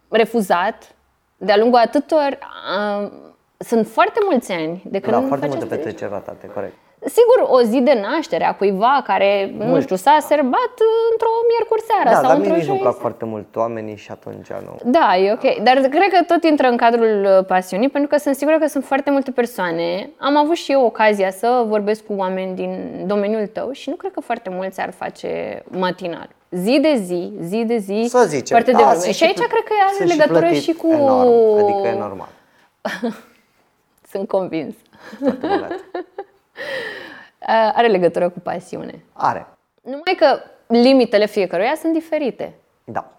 [0.09, 0.95] refuzat
[1.37, 2.39] de-a lungul atâtor,
[2.77, 3.11] uh,
[3.58, 5.76] sunt foarte mulți ani de când Da, foarte faci multe asta.
[5.76, 6.74] petreceri ratate, corect.
[7.08, 9.82] Sigur, o zi de naștere a cuiva care, nu Mult.
[9.82, 10.74] știu, s-a serbat
[11.12, 13.95] într-o miercuri seara Da, sau dar mie într-o nici nu-mi joi plac foarte mult oamenii
[13.95, 14.91] și atunci nu.
[14.91, 15.64] da, e ok.
[15.64, 18.84] Dar cred că tot intră în cadrul uh, pasiunii, pentru că sunt sigură că sunt
[18.86, 20.10] foarte multe persoane.
[20.18, 24.12] Am avut și eu ocazia să vorbesc cu oameni din domeniul tău și nu cred
[24.12, 26.30] că foarte mulți ar face matinal.
[26.51, 28.45] Zi de zi, zi de zi, Să zicem.
[28.58, 28.99] foarte da, devreme.
[29.01, 30.88] sunt Și aici pl- cred că are sunt legătură plătit și cu...
[30.91, 32.28] Enorm, adică e normal.
[34.16, 34.76] Sunt convins.
[35.20, 35.72] Foarte bogat.
[35.72, 35.78] Uh,
[37.78, 39.03] Are legătură cu pasiune.
[39.13, 39.47] Are,
[39.82, 42.53] Numai că limitele fiecăruia sunt diferite.
[42.84, 43.09] da.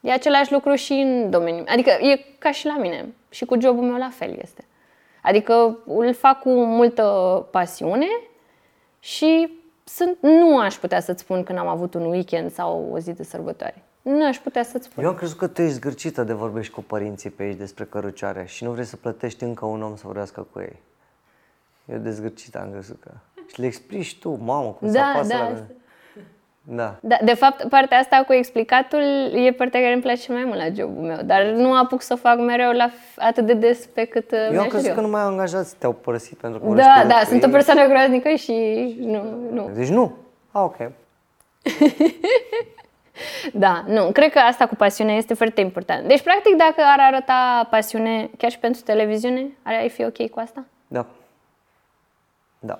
[0.00, 1.64] E același lucru și în domeniu.
[1.68, 3.14] Adică e ca și la mine.
[3.30, 4.64] Și cu jobul meu la fel este.
[5.22, 7.02] Adică îl fac cu multă
[7.50, 8.06] pasiune
[8.98, 13.12] și sunt, nu aș putea să-ți spun că n-am avut un weekend sau o zi
[13.12, 13.84] de sărbătoare.
[14.02, 15.04] Nu aș putea să-ți spun.
[15.04, 18.44] Eu am crezut că tu ești zgârcită de vorbești cu părinții pe aici despre cărucioare
[18.46, 20.76] și nu vrei să plătești încă un om să vorbească cu ei.
[21.92, 23.10] Eu de zgârcită am crezut că...
[23.52, 25.38] Și le explici tu, mamă, cum Da, să apasă da.
[25.38, 25.54] la...
[26.64, 26.96] Da.
[27.00, 29.00] Da, de fapt, partea asta cu explicatul
[29.34, 32.16] e partea care îmi place mai mult la jobul meu, dar nu apuc să o
[32.16, 34.94] fac mereu la f- atât de des pe cât uh, Eu am mi-aș crezut dori
[34.94, 35.06] că eu.
[35.06, 37.52] nu mai angajați te-au părăsit pentru că vorbești Da, cu- da, cu sunt o ei.
[37.52, 38.52] persoană groaznică și
[39.00, 39.22] nu,
[39.52, 39.70] nu.
[39.74, 40.16] Deci nu?
[40.50, 40.76] Ah, ok.
[43.52, 46.08] Da, nu, cred că asta cu pasiune este foarte important.
[46.08, 50.40] Deci, practic, dacă ar arăta pasiune chiar și pentru televiziune, ar ai fi ok cu
[50.40, 50.64] asta?
[50.88, 51.06] Da.
[52.58, 52.78] Da.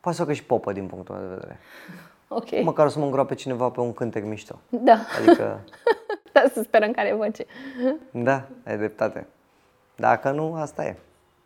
[0.00, 1.58] Poate să o că și popă din punctul meu de vedere.
[2.28, 2.62] Ok.
[2.62, 4.58] Măcar o să mă îngroape cineva pe un cântec mișto.
[4.68, 5.60] Da, Adică,
[6.32, 7.44] da, să sperăm care voce.
[8.10, 9.26] da, ai dreptate.
[9.96, 10.96] Dacă nu, asta e.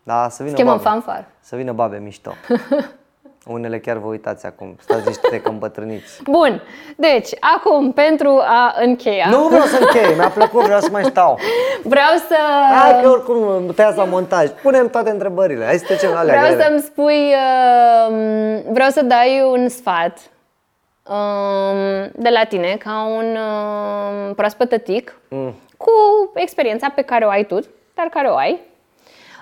[0.02, 0.88] Da, să vină Chemăm babe.
[0.88, 1.28] fanfar.
[1.40, 2.32] Să vină babe mișto.
[3.46, 4.76] Unele chiar vă uitați acum.
[4.80, 6.22] Stați niște că îmbătrâniți.
[6.36, 6.62] Bun,
[6.96, 11.38] deci, acum, pentru a încheia, Nu vreau să închei, mi-a plăcut, vreau să mai stau.
[11.82, 12.36] vreau să...
[12.74, 14.48] Hai că oricum tăiați la montaj.
[14.62, 15.64] Punem toate întrebările.
[15.64, 16.62] Hai să trecem la alea Vreau grele.
[16.68, 20.18] să-mi spui, uh, vreau să dai un sfat
[21.08, 25.54] um, de la tine, ca un um, proaspăt tătic, Mm.
[25.76, 25.90] cu
[26.34, 27.58] experiența pe care o ai tu,
[27.94, 28.60] dar care o ai.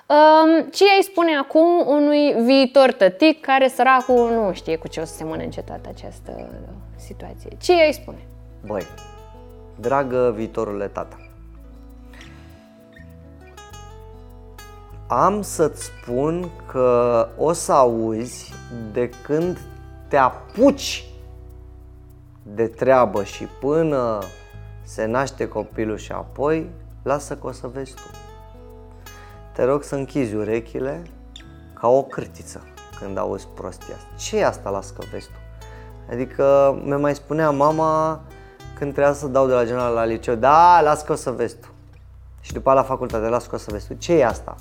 [0.07, 5.05] Um, ce ai spune acum unui viitor tătic care săracul nu știe cu ce o
[5.05, 6.51] să se mănânce toată această
[6.97, 7.51] situație?
[7.61, 8.27] Ce ai spune?
[8.67, 8.87] Băi,
[9.81, 11.17] dragă viitorule tata,
[15.07, 18.53] am să-ți spun că o să auzi
[18.93, 19.59] de când
[20.09, 21.05] te apuci
[22.43, 24.19] de treabă și până
[24.83, 26.71] se naște copilul și apoi,
[27.03, 28.24] lasă că o să vezi tu.
[29.55, 31.03] Te rog să închizi urechile
[31.75, 32.63] ca o cârtiță
[33.01, 34.09] când auzi prostia asta.
[34.17, 35.39] ce e asta, las că vezi tu?
[36.11, 38.21] Adică mi mai spunea mama
[38.79, 41.57] când trebuia să dau de la general la liceu, da, las că o să vezi
[41.57, 41.69] tu.
[42.41, 43.95] Și după aia la facultate, las că o să vezi tu.
[43.95, 44.55] Ce e asta?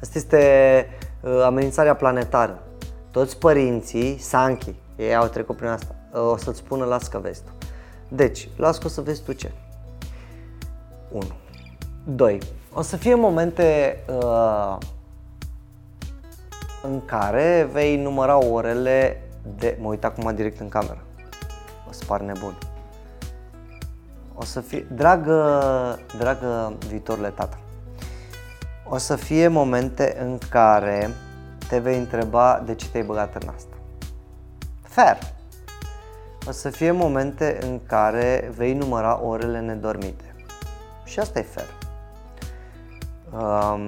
[0.00, 0.86] Asta este
[1.20, 2.62] uh, amenințarea planetară.
[3.10, 7.42] Toți părinții, Sanchi, ei au trecut prin asta, uh, o să-ți spună las că vezi
[7.42, 7.50] tu.
[8.08, 9.52] Deci, las că o să vezi tu ce.
[11.10, 11.24] 1.
[12.08, 12.38] 2.
[12.72, 14.76] O să fie momente uh,
[16.82, 19.22] în care vei număra orele
[19.58, 19.78] de...
[19.80, 21.02] Mă uit acum direct în cameră.
[21.88, 22.58] O să par nebun.
[24.34, 24.86] O să fie...
[24.92, 27.58] Dragă, dragă viitorule tată,
[28.88, 31.10] o să fie momente în care
[31.68, 33.74] te vei întreba de ce te-ai băgat în asta.
[34.82, 35.18] Fair.
[36.48, 40.34] O să fie momente în care vei număra orele nedormite.
[41.04, 41.75] Și asta e fair.
[43.40, 43.84] Um,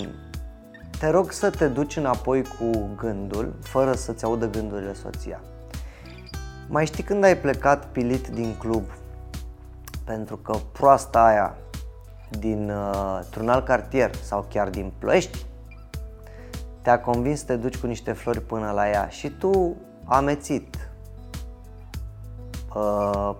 [0.98, 5.40] te rog să te duci înapoi cu gândul, fără să-ți audă gândurile soția.
[6.68, 8.82] Mai știi când ai plecat pilit din club
[10.04, 11.54] pentru că proasta aia
[12.30, 15.46] din uh, un alt cartier sau chiar din Ploiești
[16.82, 20.88] te-a convins să te duci cu niște flori până la ea și tu amețit,
[22.74, 23.34] uh,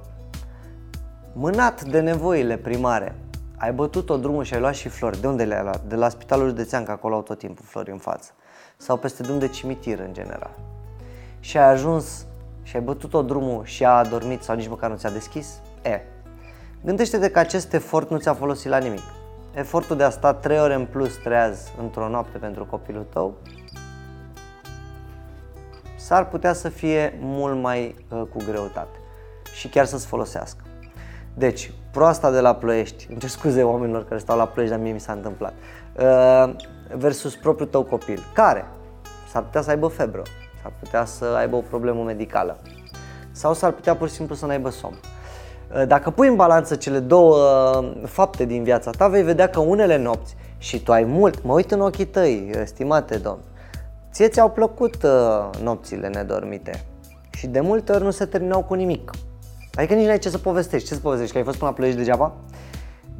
[1.33, 3.15] mânat de nevoile primare,
[3.59, 5.21] ai bătut-o drumul și ai luat și flori.
[5.21, 5.83] De unde le-ai luat?
[5.83, 8.31] De la Spitalul Județean, că acolo au tot timpul flori în față.
[8.77, 10.51] Sau peste drum de cimitir în general.
[11.41, 12.27] Și ai ajuns
[12.63, 15.61] și ai bătut-o drumul și a adormit sau nici măcar nu ți-a deschis?
[15.83, 16.01] E,
[16.85, 19.03] gândește-te că acest efort nu ți-a folosit la nimic.
[19.55, 23.35] Efortul de a sta 3 ore în plus treaz într-o noapte pentru copilul tău
[26.09, 28.99] s-ar putea să fie mult mai uh, cu greutate
[29.55, 30.65] și chiar să-ți folosească.
[31.35, 34.93] Deci, proasta de la Ploiești, îmi cer scuze oamenilor care stau la Ploiești, dar mie
[34.93, 35.53] mi s-a întâmplat,
[35.99, 36.55] uh,
[36.97, 38.65] versus propriul tău copil, care?
[39.31, 40.23] S-ar putea să aibă febră,
[40.63, 42.57] s-ar putea să aibă o problemă medicală.
[43.31, 44.95] Sau s-ar putea pur și simplu să n-aibă somn.
[45.75, 49.61] Uh, Dacă pui în balanță cele două uh, fapte din viața ta, vei vedea că
[49.61, 53.41] unele nopți, și tu ai mult, mă uit în ochii tăi, stimate domn,
[54.13, 56.85] ție ți-au plăcut uh, nopțile nedormite.
[57.31, 59.11] Și de multe ori nu se terminau cu nimic.
[59.79, 60.89] Adică nici n-ai ce să povestești.
[60.89, 61.33] Ce să povestești?
[61.33, 62.33] Că ai fost până la Ploiești degeaba?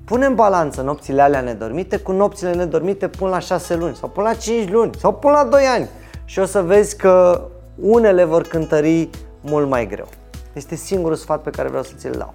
[0.05, 4.29] Pune în balanță nopțile alea nedormite cu nopțile nedormite până la 6 luni sau până
[4.29, 5.89] la 5 luni sau până la 2 ani
[6.25, 7.43] și o să vezi că
[7.75, 10.07] unele vor cântări mult mai greu.
[10.53, 12.35] Este singurul sfat pe care vreau să ți-l dau.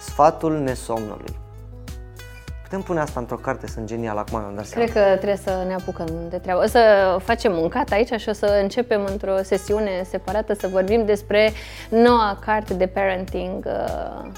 [0.00, 1.41] Sfatul nesomnului.
[2.72, 4.84] Putem pune asta într-o carte, sunt genial, acum mi-am dat seama.
[4.84, 6.62] Cred că trebuie să ne apucăm de treabă.
[6.62, 6.80] O să
[7.22, 11.52] facem un cut aici și o să începem într-o sesiune separată să vorbim despre
[11.88, 14.30] noua carte de parenting uh,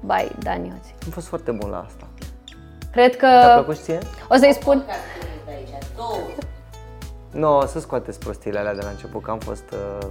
[0.00, 0.94] by Dani Oțil.
[1.04, 2.06] Am fost foarte bun la asta.
[2.92, 3.98] Cred că Te-a plăcut ție?
[4.28, 4.84] o să-i spun...
[7.30, 9.70] Nu, o să scoateți prostiile alea de la început, că am fost...
[10.00, 10.06] Uh...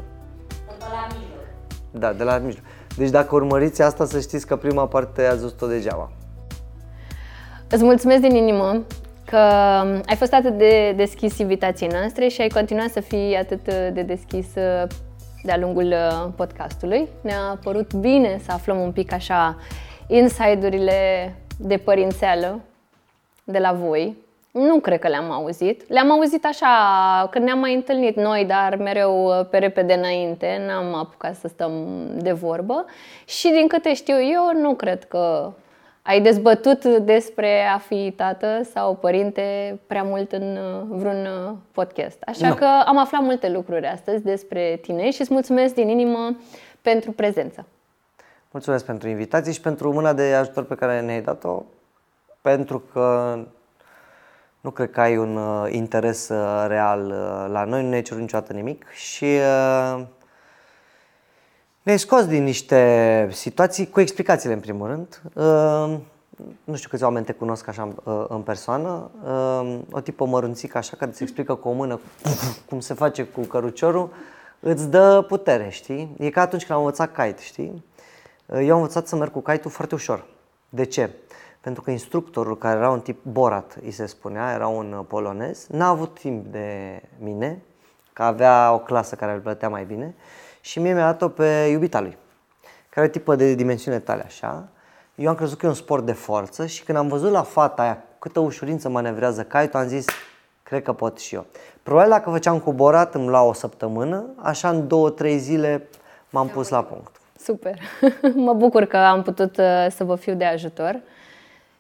[1.92, 2.64] Da, de la mijloc.
[2.98, 6.12] Deci dacă urmăriți asta, să știți că prima parte ați văzut-o degeaba.
[7.76, 8.84] Îți mulțumesc din inimă
[9.26, 9.38] că
[10.06, 14.46] ai fost atât de deschis invitației noastre și ai continuat să fii atât de deschis
[14.56, 14.88] uh,
[15.44, 17.08] de-a lungul uh, podcastului.
[17.22, 19.58] Ne-a părut bine să aflăm un pic așa
[20.08, 22.60] inside-urile de părințeală
[23.44, 24.18] de la voi.
[24.52, 25.90] Nu cred că le-am auzit.
[25.90, 26.68] Le-am auzit așa
[27.32, 31.72] când ne-am mai întâlnit noi, dar mereu uh, pe repede înainte, n-am apucat să stăm
[32.18, 32.86] de vorbă.
[33.26, 35.54] Și din câte știu eu, nu cred că
[36.08, 42.18] ai dezbătut despre a fi tată sau părinte prea mult în uh, vreun uh, podcast.
[42.26, 42.56] Așa Nu.
[42.56, 46.36] că am aflat multe lucruri astăzi despre tine și îți mulțumesc din inimă
[46.82, 47.66] pentru prezență.
[48.52, 51.64] Mulțumesc pentru invitație și pentru mâna de ajutor pe care ne-ai dat-o,
[52.42, 53.38] pentru că
[54.62, 58.22] nu cred că ai un uh, interes uh, real uh, la noi, nu ne-ai cerut
[58.22, 60.02] niciodată nimic și uh,
[61.86, 65.22] ne-ai scos din niște situații cu explicațiile în primul rând.
[65.34, 65.98] Uh,
[66.64, 70.96] nu știu câți oameni te cunosc așa uh, în persoană, uh, o tipă mărunțică așa
[70.98, 72.00] care îți explică cu o mână
[72.70, 74.10] cum se face cu căruciorul,
[74.60, 76.16] îți dă putere, știi?
[76.18, 77.86] E ca atunci când am învățat kite, știi?
[78.48, 80.26] Eu am învățat să merg cu kite foarte ușor.
[80.70, 81.10] De ce?
[81.62, 85.68] Pentru că instructorul, care era un tip Borat, îi se spunea, era un uh, polonez,
[85.68, 87.62] n-a avut timp de mine,
[88.14, 90.16] că avea o clasă care îl plătea mai bine
[90.66, 92.18] și mie mi-a dat-o pe iubita lui,
[92.90, 94.68] care e tipă de dimensiune tale așa.
[95.16, 97.82] Eu am crezut că e un sport de forță și când am văzut la fata
[97.82, 100.06] aia câtă ușurință manevrează kite am zis,
[100.64, 101.46] cred că pot și eu.
[101.84, 105.88] Probabil dacă făceam cu Borat îmi lua o săptămână, așa în două, trei zile
[106.30, 107.16] m-am pus la punct.
[107.40, 107.80] Super!
[108.46, 111.02] mă bucur că am putut uh, să vă fiu de ajutor.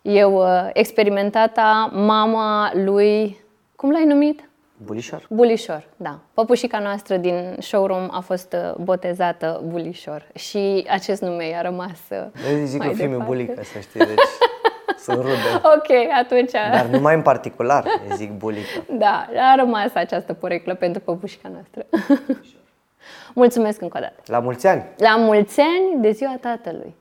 [0.01, 3.39] Eu, uh, experimentata, mama lui,
[3.75, 4.49] cum l-ai numit?
[4.77, 5.25] Bulișor?
[5.29, 6.19] Bulișor, da.
[6.33, 12.17] Păpușica noastră din showroom a fost uh, botezată Bulișor și acest nume i-a rămas uh,
[12.57, 13.43] Eu zic mai că fiul meu departe.
[13.43, 14.17] bulică, să știi, deci
[15.03, 15.33] sunt rude.
[15.63, 18.83] Ok, atunci, Dar numai în particular îi zic bulică.
[18.89, 21.85] da, a rămas această poreclă pentru păpușica noastră.
[23.33, 24.21] Mulțumesc încă o dată.
[24.25, 24.83] La mulți ani!
[24.97, 26.95] La mulți ani de ziua tatălui!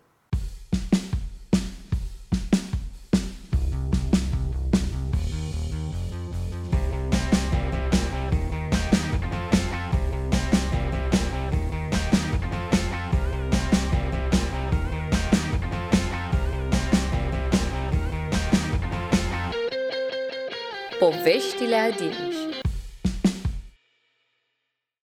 [21.25, 22.34] Poveștile Adiniș